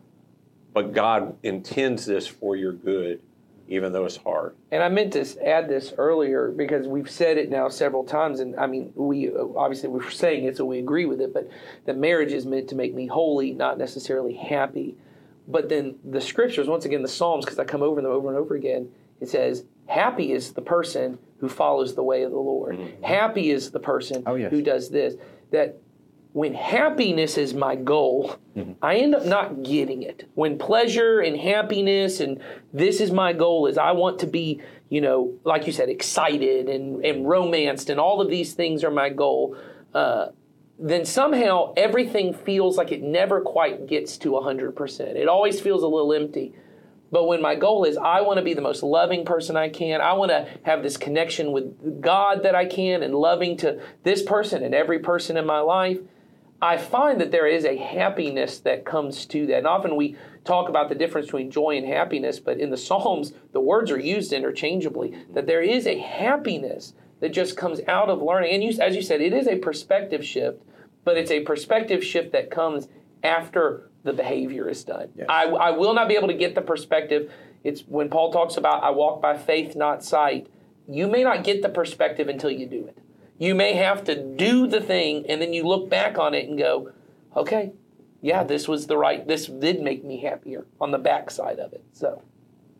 But 0.74 0.94
God 0.94 1.38
intends 1.44 2.06
this 2.06 2.28
for 2.28 2.56
your 2.56 2.74
good, 2.74 3.22
even 3.68 3.94
though 3.94 4.06
it's 4.06 4.18
hard. 4.18 4.56
And 4.72 4.84
I 4.84 4.90
meant 4.90 5.14
to 5.14 5.48
add 5.48 5.70
this 5.70 5.94
earlier 5.98 6.50
because 6.52 6.88
we've 6.88 7.10
said 7.10 7.38
it 7.38 7.50
now 7.50 7.70
several 7.70 8.04
times, 8.04 8.42
and 8.42 8.56
I 8.58 8.68
mean, 8.68 8.92
we 8.96 9.32
obviously 9.34 9.90
we're 9.90 10.10
saying 10.12 10.44
it, 10.44 10.58
so 10.58 10.66
we 10.66 10.80
agree 10.80 11.06
with 11.06 11.22
it. 11.22 11.34
But 11.34 11.50
that 11.86 11.98
marriage 11.98 12.34
is 12.34 12.46
meant 12.46 12.68
to 12.70 12.76
make 12.76 12.94
me 12.94 13.08
holy, 13.08 13.54
not 13.54 13.78
necessarily 13.78 14.34
happy. 14.36 14.98
But 15.48 15.70
then 15.70 15.96
the 16.04 16.22
scriptures, 16.22 16.68
once 16.68 16.86
again, 16.86 17.02
the 17.02 17.08
Psalms, 17.08 17.46
because 17.46 17.60
I 17.60 17.64
come 17.66 17.82
over 17.82 18.02
them 18.02 18.12
over 18.12 18.28
and 18.28 18.38
over 18.38 18.56
again, 18.56 18.90
it 19.22 19.30
says, 19.30 19.66
"Happy 19.88 20.32
is 20.34 20.54
the 20.54 20.62
person 20.62 21.20
who 21.40 21.48
follows 21.50 21.96
the 21.96 22.04
way 22.04 22.24
of 22.24 22.32
the 22.32 22.38
Lord. 22.38 22.78
Happy 23.02 23.50
is 23.52 23.72
the 23.72 23.80
person 23.80 24.24
Oh, 24.26 24.36
yes. 24.36 24.52
who 24.52 24.62
does 24.62 24.90
this." 24.90 25.16
That 25.52 25.78
when 26.34 26.54
happiness 26.54 27.38
is 27.38 27.54
my 27.54 27.76
goal, 27.76 28.36
I 28.82 28.98
end 28.98 29.16
up 29.16 29.26
not 29.26 29.64
getting 29.64 30.04
it. 30.04 30.26
When 30.36 30.58
pleasure 30.60 31.20
and 31.20 31.38
happiness 31.38 32.20
and 32.20 32.40
this 32.74 33.00
is 33.02 33.12
my 33.12 33.34
goal 33.34 33.66
is 33.68 33.78
I 33.78 33.94
want 33.94 34.20
to 34.20 34.28
be, 34.28 34.62
you 34.90 35.00
know, 35.02 35.34
like 35.46 35.66
you 35.66 35.74
said, 35.74 35.90
excited 35.90 36.68
and, 36.70 37.04
and 37.04 37.28
romanced 37.28 37.90
and 37.90 38.00
all 38.00 38.20
of 38.22 38.30
these 38.30 38.54
things 38.54 38.84
are 38.84 38.92
my 38.92 39.10
goal. 39.10 39.56
Uh, 39.96 40.28
then 40.80 41.06
somehow 41.06 41.74
everything 41.76 42.34
feels 42.34 42.78
like 42.78 42.92
it 42.92 43.02
never 43.02 43.42
quite 43.42 43.88
gets 43.88 44.18
to 44.20 44.32
100%. 44.32 45.00
It 45.16 45.28
always 45.28 45.60
feels 45.60 45.84
a 45.84 45.88
little 45.88 46.13
empty. 46.13 46.54
But 47.12 47.26
when 47.26 47.42
my 47.42 47.56
goal 47.56 47.86
is 47.86 47.98
I 47.98 48.22
want 48.22 48.38
to 48.38 48.44
be 48.44 48.54
the 48.54 48.62
most 48.62 48.84
loving 48.84 49.26
person 49.26 49.56
I 49.56 49.70
can, 49.70 50.02
I 50.02 50.13
want 50.13 50.30
to 50.30 50.48
have 50.63 50.84
this 50.84 50.98
connection 50.98 51.52
with 51.52 52.02
God 52.02 52.44
that 52.44 52.54
I 52.54 52.66
can 52.66 53.02
and 53.02 53.16
loving 53.16 53.58
to 53.58 53.82
this 54.04 54.22
person 54.22 54.63
and 54.63 54.76
every 54.76 55.00
person 55.00 55.38
in 55.38 55.46
my 55.46 55.60
life, 55.60 56.00
I 56.62 56.78
find 56.78 57.22
that 57.22 57.32
there 57.32 57.48
is 57.48 57.66
a 57.66 57.78
happiness 57.78 58.60
that 58.60 58.84
comes 58.84 59.26
to 59.28 59.46
that. 59.48 59.60
And 59.60 59.68
often 59.68 59.96
we 59.96 60.16
talk 60.44 60.70
about 60.70 60.90
the 60.90 60.96
difference 60.96 61.28
between 61.28 61.52
joy 61.52 61.78
and 61.78 61.88
happiness, 61.88 62.40
but 62.40 62.60
in 62.60 62.72
the 62.72 62.78
Psalms, 62.78 63.34
the 63.52 63.62
words 63.62 63.92
are 63.92 64.00
used 64.00 64.34
interchangeably. 64.34 65.16
That 65.34 65.46
there 65.46 65.62
is 65.62 65.86
a 65.86 66.00
happiness 66.00 66.94
that 67.20 67.30
just 67.30 67.58
comes 67.58 67.82
out 67.88 68.10
of 68.10 68.22
learning. 68.22 68.54
And 68.54 68.64
you, 68.64 68.80
as 68.82 68.96
you 68.96 69.02
said, 69.02 69.22
it 69.22 69.34
is 69.34 69.48
a 69.48 69.58
perspective 69.58 70.26
shift, 70.26 70.62
but 71.04 71.18
it's 71.18 71.32
a 71.32 71.42
perspective 71.42 72.04
shift 72.04 72.32
that 72.32 72.52
comes 72.52 72.88
after 73.24 73.90
the 74.04 74.14
behavior 74.14 74.70
is 74.70 74.84
done. 74.84 75.10
Yes. 75.16 75.28
I, 75.30 75.46
I 75.46 75.72
will 75.72 75.94
not 75.94 76.08
be 76.08 76.16
able 76.16 76.28
to 76.28 76.34
get 76.34 76.56
the 76.56 76.62
perspective. 76.62 77.32
It's 77.64 77.82
when 77.82 78.10
Paul 78.10 78.32
talks 78.32 78.58
about 78.58 78.84
I 78.84 78.92
walk 78.92 79.22
by 79.22 79.38
faith, 79.38 79.76
not 79.76 80.04
sight. 80.04 80.48
You 80.88 81.08
may 81.08 81.24
not 81.24 81.44
get 81.44 81.62
the 81.62 81.70
perspective 81.70 82.28
until 82.30 82.52
you 82.52 82.66
do 82.66 82.88
it. 82.88 82.98
You 83.38 83.54
may 83.54 83.74
have 83.74 84.04
to 84.06 84.16
do 84.16 84.68
the 84.68 84.82
thing 84.82 85.26
and 85.28 85.42
then 85.42 85.54
you 85.54 85.68
look 85.68 85.90
back 85.90 86.18
on 86.18 86.34
it 86.34 86.48
and 86.48 86.58
go, 86.58 86.92
okay, 87.36 87.74
yeah, 88.22 88.44
this 88.44 88.68
was 88.68 88.88
the 88.88 88.98
right, 88.98 89.28
this 89.28 89.46
did 89.48 89.82
make 89.82 90.04
me 90.04 90.22
happier 90.22 90.66
on 90.82 90.92
the 90.92 90.98
backside 90.98 91.60
of 91.60 91.74
it. 91.74 91.84
So, 91.94 92.24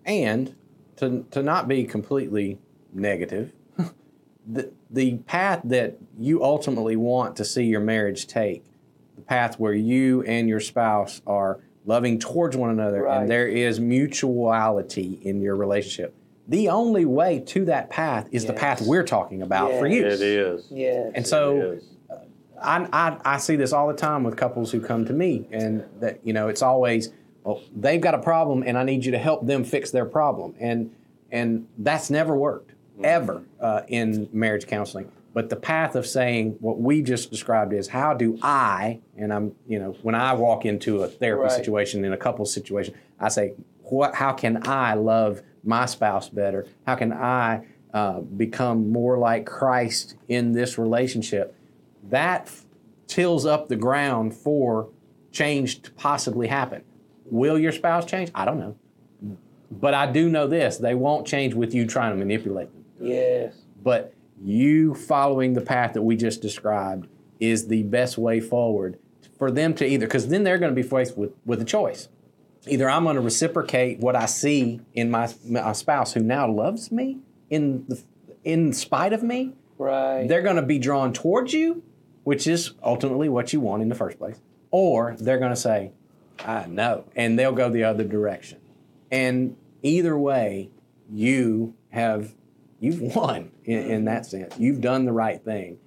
and 0.06 0.56
to, 0.97 1.26
to 1.32 1.43
not 1.43 1.67
be 1.67 1.84
completely 1.84 2.58
negative, 2.93 3.52
the, 4.49 4.71
the 4.89 5.17
path 5.19 5.62
that 5.65 5.97
you 6.17 6.43
ultimately 6.43 6.95
want 6.95 7.36
to 7.38 7.45
see 7.45 7.63
your 7.65 7.81
marriage 7.81 8.27
take, 8.27 8.63
the 9.15 9.21
path 9.21 9.60
where 9.60 9.73
you 9.73 10.23
and 10.23 10.47
your 10.47 10.60
spouse 10.60 11.21
are 11.27 11.60
loving 11.86 12.19
towards 12.19 12.55
one 12.55 12.69
another 12.69 13.03
Right. 13.03 13.21
and 13.21 13.29
there 13.29 13.47
is 13.47 13.79
mutuality 13.79 15.19
in 15.23 15.41
your 15.41 15.55
relationship. 15.55 16.13
The 16.47 16.69
only 16.69 17.03
way 17.05 17.39
to 17.47 17.65
that 17.65 17.89
path 17.89 18.27
is 18.31 18.45
the 18.45 18.53
path 18.53 18.81
we're 18.81 19.03
talking 19.03 19.41
about 19.41 19.71
for 19.79 19.88
you. 19.88 20.05
It 20.05 20.21
is. 20.21 20.67
yeah. 20.71 21.10
And 21.13 21.27
so 21.27 21.77
uh, 22.10 22.15
I, 22.62 22.88
I, 22.93 23.17
I 23.33 23.38
see 23.38 23.57
this 23.57 23.73
all 23.73 23.88
the 23.88 23.93
time 23.93 24.23
with 24.23 24.38
couples 24.38 24.71
who 24.71 24.79
come 24.79 25.05
to 25.05 25.13
me, 25.13 25.47
and 25.51 25.83
that 25.99 26.19
you 26.23 26.31
know 26.31 26.47
it's 26.47 26.62
always, 26.62 27.10
well, 27.43 27.62
they've 27.75 27.99
got 27.99 28.15
a 28.15 28.19
problem, 28.19 28.63
and 28.65 28.77
I 28.77 28.83
need 28.83 29.03
you 29.03 29.12
to 29.12 29.17
help 29.17 29.45
them 29.45 29.65
fix 29.65 29.91
their 29.91 30.05
problem, 30.05 30.55
and 30.60 30.95
and 31.31 31.67
that's 31.79 32.10
never 32.10 32.33
worked 32.36 32.71
ever 33.03 33.43
uh, 33.60 33.81
in 33.88 34.29
marriage 34.31 34.67
counseling. 34.67 35.12
But 35.33 35.49
the 35.49 35.55
path 35.55 35.95
of 35.95 36.07
saying 36.07 36.57
what 36.62 36.79
we 36.79 37.01
just 37.03 37.29
described 37.29 37.71
is 37.71 37.89
how 37.89 38.13
do 38.15 38.39
I, 38.41 39.01
and 39.15 39.31
I'm 39.31 39.55
you 39.67 39.77
know 39.79 39.95
when 40.01 40.15
I 40.15 40.33
walk 40.33 40.65
into 40.65 41.03
a 41.03 41.07
therapy 41.07 41.43
Right. 41.43 41.51
situation 41.51 42.03
in 42.05 42.13
a 42.13 42.17
couple 42.17 42.43
situation, 42.45 42.95
I 43.19 43.29
say 43.29 43.53
what 43.83 44.15
how 44.15 44.33
can 44.33 44.67
I 44.67 44.95
love 44.95 45.41
my 45.63 45.86
spouse 45.86 46.29
better? 46.29 46.65
How 46.88 46.95
can 46.95 47.13
I 47.13 47.65
uh, 47.93 48.21
become 48.21 48.91
more 48.91 49.17
like 49.17 49.45
Christ 49.45 50.15
in 50.27 50.53
this 50.53 50.77
relationship? 50.77 51.53
that 52.10 52.49
tills 53.07 53.45
up 53.45 53.67
the 53.67 53.75
ground 53.75 54.33
for 54.33 54.89
change 55.31 55.81
to 55.81 55.91
possibly 55.91 56.47
happen. 56.47 56.81
Will 57.25 57.60
your 57.60 57.71
spouse 57.73 58.05
change? 58.05 58.31
I 58.33 58.45
don't 58.45 58.60
know. 58.60 58.75
But 59.69 59.93
I 59.93 60.10
do 60.10 60.29
know 60.29 60.47
this 60.47 60.77
they 60.77 60.95
won't 60.95 61.27
change 61.27 61.53
with 61.53 61.73
you 61.73 61.86
trying 61.86 62.12
to 62.12 62.17
manipulate 62.17 62.71
them. 62.71 62.76
Yes. 62.99 63.55
But 63.83 64.13
you 64.41 64.93
following 64.93 65.53
the 65.53 65.62
path 65.62 65.93
that 65.93 66.01
we 66.01 66.15
just 66.15 66.41
described 66.41 67.07
is 67.39 67.67
the 67.67 67.83
best 67.83 68.17
way 68.17 68.39
forward 68.39 68.99
for 69.38 69.51
them 69.51 69.73
to 69.75 69.86
either, 69.86 70.07
because 70.07 70.27
then 70.27 70.43
they're 70.43 70.57
going 70.57 70.71
to 70.71 70.75
be 70.75 70.88
faced 70.88 71.17
with, 71.17 71.31
with 71.45 71.62
a 71.62 71.65
choice. 71.65 72.10
either 72.67 72.89
I'm 72.89 73.03
going 73.03 73.15
to 73.15 73.21
reciprocate 73.21 73.99
what 73.99 74.15
I 74.15 74.25
see 74.25 74.81
in 74.93 75.12
my, 75.12 75.31
my 75.45 75.73
spouse 75.73 76.13
who 76.13 76.21
now 76.21 76.49
loves 76.49 76.91
me 76.91 77.19
in 77.49 77.86
the 77.88 78.01
in 78.43 78.73
spite 78.73 79.13
of 79.13 79.23
me. 79.23 79.53
Right. 79.77 80.27
They're 80.27 80.41
going 80.41 80.55
to 80.55 80.62
be 80.62 80.79
drawn 80.79 81.13
towards 81.13 81.53
you, 81.53 81.83
which 82.23 82.47
is 82.47 82.73
ultimately 82.83 83.29
what 83.29 83.53
you 83.53 83.60
want 83.60 83.81
in 83.81 83.89
the 83.89 83.95
first 83.95 84.17
place, 84.17 84.39
or 84.71 85.15
they're 85.19 85.38
going 85.38 85.51
to 85.51 85.55
say, 85.55 85.91
"I 86.39 86.65
know," 86.67 87.05
and 87.15 87.38
they'll 87.38 87.51
go 87.51 87.69
the 87.69 87.83
other 87.83 88.03
direction. 88.03 88.60
And 89.12 89.55
either 89.83 90.17
way, 90.17 90.69
you 91.12 91.75
have 91.89 92.33
you've 92.79 93.01
won 93.01 93.51
in, 93.65 93.79
in 93.79 94.05
that 94.05 94.23
mm-hmm. 94.23 94.41
sense. 94.41 94.59
You've 94.59 94.81
done 94.81 95.05
the 95.05 95.13
right 95.13 95.43
thing. 95.43 95.77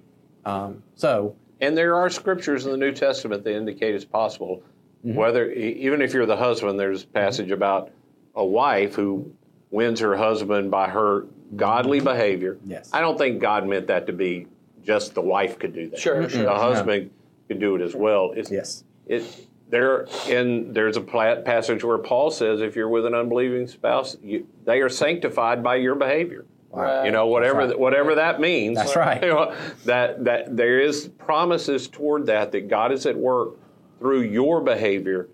Um, 0.45 0.83
so 0.95 1.35
And 1.59 1.77
there 1.77 1.95
are 1.95 2.09
scriptures 2.09 2.65
in 2.65 2.71
the 2.71 2.77
New 2.77 2.91
Testament 2.91 3.43
that 3.43 3.55
indicate 3.55 3.95
it's 3.95 4.05
possible. 4.05 4.63
Mm-hmm. 5.05 5.15
Whether 5.15 5.51
e- 5.51 5.77
even 5.79 6.01
if 6.01 6.13
you're 6.13 6.25
the 6.25 6.37
husband, 6.37 6.79
there's 6.79 7.03
a 7.03 7.07
passage 7.07 7.51
about 7.51 7.91
a 8.35 8.43
wife 8.43 8.95
who 8.95 9.31
wins 9.69 9.99
her 9.99 10.17
husband 10.17 10.71
by 10.71 10.89
her 10.89 11.27
godly 11.55 11.99
behavior. 11.99 12.57
Yes. 12.65 12.89
I 12.91 13.01
don't 13.01 13.17
think 13.17 13.39
God 13.39 13.67
meant 13.67 13.87
that 13.87 14.07
to 14.07 14.13
be 14.13 14.47
just 14.83 15.13
the 15.13 15.21
wife 15.21 15.59
could 15.59 15.73
do 15.73 15.89
that. 15.89 15.99
Sure, 15.99 16.27
sure. 16.27 16.43
The 16.43 16.55
husband 16.55 17.11
could 17.47 17.59
do 17.59 17.75
it 17.75 17.81
as 17.81 17.95
well. 17.95 18.31
It's, 18.35 18.49
yes, 18.49 18.83
it 19.05 19.47
there 19.69 20.05
and 20.27 20.75
there's 20.75 20.97
a 20.97 21.01
passage 21.01 21.83
where 21.83 21.97
Paul 21.97 22.29
says 22.29 22.61
if 22.61 22.75
you're 22.75 22.89
with 22.89 23.05
an 23.05 23.15
unbelieving 23.15 23.67
spouse, 23.67 24.17
you, 24.21 24.45
they 24.65 24.81
are 24.81 24.89
sanctified 24.89 25.63
by 25.63 25.75
your 25.77 25.95
behavior. 25.95 26.45
Right. 26.73 27.05
You 27.05 27.11
know, 27.11 27.27
whatever 27.27 27.67
right. 27.67 27.79
whatever 27.79 28.15
that 28.15 28.39
means. 28.39 28.77
That's 28.77 28.95
right. 28.95 29.21
You 29.23 29.29
know, 29.29 29.55
that 29.85 30.23
that 30.23 30.55
there 30.55 30.79
is 30.79 31.09
promises 31.17 31.87
toward 31.87 32.25
that 32.27 32.51
that 32.53 32.69
God 32.69 32.91
is 32.91 33.05
at 33.05 33.17
work 33.17 33.55
through 33.99 34.21
your 34.21 34.61
behavior 34.61 35.27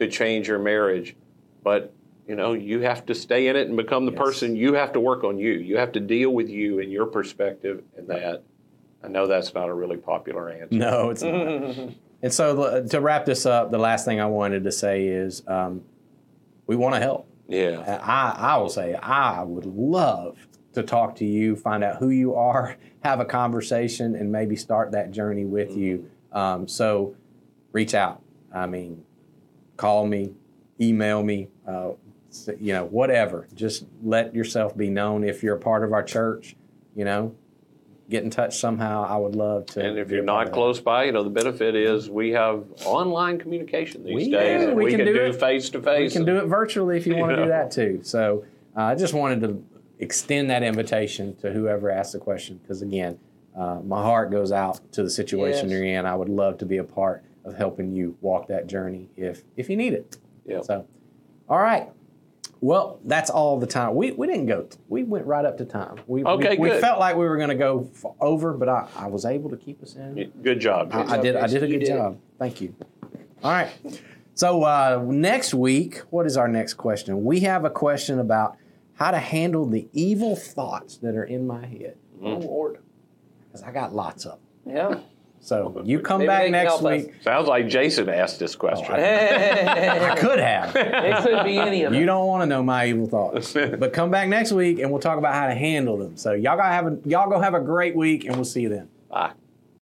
to 0.00 0.08
change 0.08 0.48
your 0.48 0.58
marriage, 0.58 1.14
but 1.62 1.92
you 2.26 2.34
know 2.34 2.54
you 2.54 2.80
have 2.80 3.06
to 3.06 3.14
stay 3.14 3.46
in 3.46 3.56
it 3.56 3.68
and 3.68 3.76
become 3.76 4.04
the 4.04 4.12
Yes. 4.12 4.20
person. 4.20 4.56
You 4.56 4.74
have 4.74 4.92
to 4.94 5.00
work 5.00 5.22
on 5.24 5.38
you. 5.38 5.52
You 5.52 5.76
have 5.76 5.92
to 5.92 6.00
deal 6.00 6.30
with 6.30 6.48
you 6.48 6.80
and 6.80 6.90
your 6.90 7.06
perspective 7.06 7.82
and 7.96 8.08
that. 8.08 8.42
I 9.02 9.08
know 9.08 9.26
that's 9.26 9.54
not 9.54 9.68
a 9.68 9.74
really 9.74 9.96
popular 9.96 10.50
answer. 10.50 10.74
no, 10.76 11.10
it's 11.10 11.22
not. 11.22 11.32
and 12.22 12.32
so 12.32 12.84
to 12.86 13.00
wrap 13.00 13.24
this 13.24 13.46
up, 13.46 13.70
the 13.70 13.78
last 13.78 14.04
thing 14.04 14.20
I 14.20 14.26
wanted 14.26 14.64
to 14.64 14.72
say 14.72 15.06
is 15.06 15.42
um, 15.46 15.82
we 16.66 16.76
want 16.76 16.94
to 16.96 17.00
help. 17.00 17.26
Yeah. 17.48 17.98
I, 18.02 18.54
I 18.54 18.56
will 18.58 18.68
say 18.68 18.94
I 18.94 19.42
would 19.42 19.64
love 19.64 20.36
to 20.72 20.82
talk 20.82 21.16
to 21.16 21.24
you, 21.24 21.56
find 21.56 21.82
out 21.82 21.96
who 21.96 22.10
you 22.10 22.34
are, 22.34 22.76
have 23.04 23.20
a 23.20 23.24
conversation, 23.24 24.14
and 24.14 24.30
maybe 24.30 24.56
start 24.56 24.92
that 24.92 25.10
journey 25.10 25.44
with 25.44 25.76
you. 25.76 26.08
Um, 26.32 26.68
so 26.68 27.14
reach 27.72 27.94
out. 27.94 28.22
I 28.54 28.66
mean, 28.66 29.04
call 29.76 30.06
me, 30.06 30.32
email 30.80 31.22
me, 31.22 31.48
uh, 31.66 31.90
you 32.60 32.72
know, 32.72 32.84
whatever. 32.84 33.48
Just 33.54 33.86
let 34.02 34.34
yourself 34.34 34.76
be 34.76 34.88
known. 34.90 35.24
If 35.24 35.42
you're 35.42 35.56
a 35.56 35.60
part 35.60 35.82
of 35.84 35.92
our 35.92 36.02
church, 36.02 36.54
you 36.94 37.04
know, 37.04 37.34
get 38.08 38.22
in 38.24 38.30
touch 38.30 38.58
somehow. 38.58 39.04
I 39.04 39.16
would 39.16 39.34
love 39.36 39.66
to. 39.66 39.80
And 39.84 39.98
if 39.98 40.10
you're 40.10 40.22
not 40.24 40.52
close 40.52 40.80
by, 40.80 41.04
you 41.04 41.12
know, 41.12 41.22
the 41.24 41.30
benefit 41.30 41.74
is 41.76 42.10
we 42.10 42.30
have 42.30 42.64
online 42.84 43.38
communication 43.38 44.04
these 44.04 44.14
We- 44.14 44.30
days. 44.30 44.64
and 44.64 44.76
we 44.76 44.84
we, 44.84 44.90
can 44.90 44.98
can 44.98 45.06
do 45.06 45.14
do 45.14 45.24
it. 45.26 45.36
face 45.36 45.70
to 45.70 45.82
face. 45.82 46.12
We 46.12 46.16
can 46.18 46.24
do 46.26 46.38
it 46.38 46.46
virtually 46.46 46.96
if 46.96 47.06
you 47.06 47.16
want 47.16 47.36
to 47.36 47.42
do 47.42 47.48
that 47.48 47.70
too. 47.72 48.00
So 48.02 48.44
uh, 48.76 48.82
I 48.82 48.94
just 48.96 49.14
wanted 49.14 49.40
to 49.42 49.62
extend 50.00 50.50
that 50.50 50.62
invitation 50.62 51.36
to 51.36 51.52
whoever 51.52 51.90
asked 51.90 52.12
the 52.12 52.18
question 52.18 52.58
because 52.62 52.82
again, 52.82 53.18
uh, 53.56 53.80
my 53.84 54.02
heart 54.02 54.30
goes 54.30 54.50
out 54.52 54.80
to 54.92 55.02
the 55.02 55.10
situation 55.10 55.68
Yes. 55.68 55.72
you're 55.78 55.84
in. 55.84 56.06
I 56.06 56.14
would 56.14 56.28
love 56.28 56.58
to 56.58 56.66
be 56.66 56.78
a 56.78 56.84
part 56.84 57.24
of 57.44 57.56
helping 57.56 57.92
you 57.92 58.16
walk 58.20 58.48
that 58.48 58.66
journey 58.66 59.08
if 59.16 59.42
if 59.56 59.68
you 59.68 59.76
need 59.76 59.92
it. 59.92 60.16
Yeah. 60.46 60.62
So, 60.62 60.86
all 61.48 61.58
right. 61.58 61.88
Well, 62.62 63.00
that's 63.04 63.30
all 63.30 63.58
the 63.58 63.66
time. 63.66 63.94
We, 63.94 64.10
we 64.12 64.26
didn't 64.26 64.44
go. 64.44 64.68
we 64.88 65.02
went 65.02 65.24
right 65.24 65.46
up 65.46 65.56
to 65.58 65.64
time. 65.64 65.96
We, 66.06 66.22
Okay, 66.24 66.58
we, 66.58 66.68
we 66.70 66.78
felt 66.78 67.00
like 67.00 67.16
we 67.16 67.24
were 67.24 67.38
going 67.38 67.48
to 67.48 67.54
go 67.54 67.88
f- 67.94 68.04
over, 68.20 68.52
but 68.52 68.68
I, 68.68 68.86
I 68.96 69.06
was 69.06 69.24
able 69.24 69.48
to 69.48 69.56
keep 69.56 69.82
us 69.82 69.96
in. 69.96 70.30
Good 70.42 70.60
job. 70.60 70.90
I, 70.92 71.14
I 71.14 71.18
did. 71.22 71.36
I 71.36 71.46
did 71.46 71.62
a 71.62 71.66
good 71.66 71.78
did. 71.78 71.88
job. 71.88 72.18
Thank 72.38 72.60
you. 72.60 72.74
All 73.42 73.50
right. 73.50 73.70
So 74.34 74.62
uh, 74.64 75.02
next 75.06 75.54
week, 75.54 75.98
what 76.10 76.26
is 76.26 76.36
our 76.36 76.48
next 76.48 76.74
question? 76.74 77.24
We 77.24 77.40
have 77.40 77.64
a 77.64 77.70
question 77.70 78.18
about 78.18 78.56
how 79.00 79.10
to 79.10 79.18
handle 79.18 79.64
the 79.64 79.88
evil 79.94 80.36
thoughts 80.36 80.98
that 80.98 81.16
are 81.16 81.24
in 81.24 81.46
my 81.46 81.64
head 81.64 81.96
mm. 82.20 82.36
Oh, 82.36 82.46
Lord. 82.46 82.78
because 83.48 83.62
I 83.62 83.72
got 83.72 83.94
lots 83.94 84.26
of 84.26 84.38
them. 84.64 84.76
Yeah. 84.76 85.00
So 85.42 85.82
you 85.86 86.00
come 86.00 86.18
Maybe 86.18 86.26
they 86.26 86.32
back 86.34 86.42
can 86.42 86.52
next 86.52 86.68
help 86.68 86.84
us. 86.84 87.04
week. 87.06 87.14
Sounds 87.22 87.48
like 87.48 87.66
Jason 87.66 88.10
asked 88.10 88.38
this 88.38 88.54
question. 88.54 88.88
Oh, 88.90 88.94
I 88.94 88.98
it 90.12 90.18
could 90.18 90.38
have. 90.38 90.76
It 90.76 91.22
could 91.22 91.44
be 91.44 91.56
any 91.56 91.84
of 91.84 91.92
them. 91.92 92.00
You 92.00 92.04
don't 92.04 92.26
want 92.26 92.42
to 92.42 92.46
know 92.46 92.62
my 92.62 92.88
evil 92.88 93.06
thoughts, 93.06 93.54
but 93.54 93.94
come 93.94 94.10
back 94.10 94.28
next 94.28 94.52
week 94.52 94.80
and 94.80 94.90
we'll 94.90 95.00
talk 95.00 95.16
about 95.16 95.32
how 95.32 95.46
to 95.46 95.54
handle 95.54 95.96
them. 95.96 96.18
So 96.18 96.32
y'all 96.32 96.58
gotta 96.58 96.74
have 96.74 96.86
a 96.86 96.98
y'all 97.06 97.30
go 97.30 97.40
have 97.40 97.54
a 97.54 97.60
great 97.60 97.96
week, 97.96 98.26
and 98.26 98.36
we'll 98.36 98.44
see 98.44 98.60
you 98.60 98.68
then. 98.68 98.90
Bye. 99.08 99.32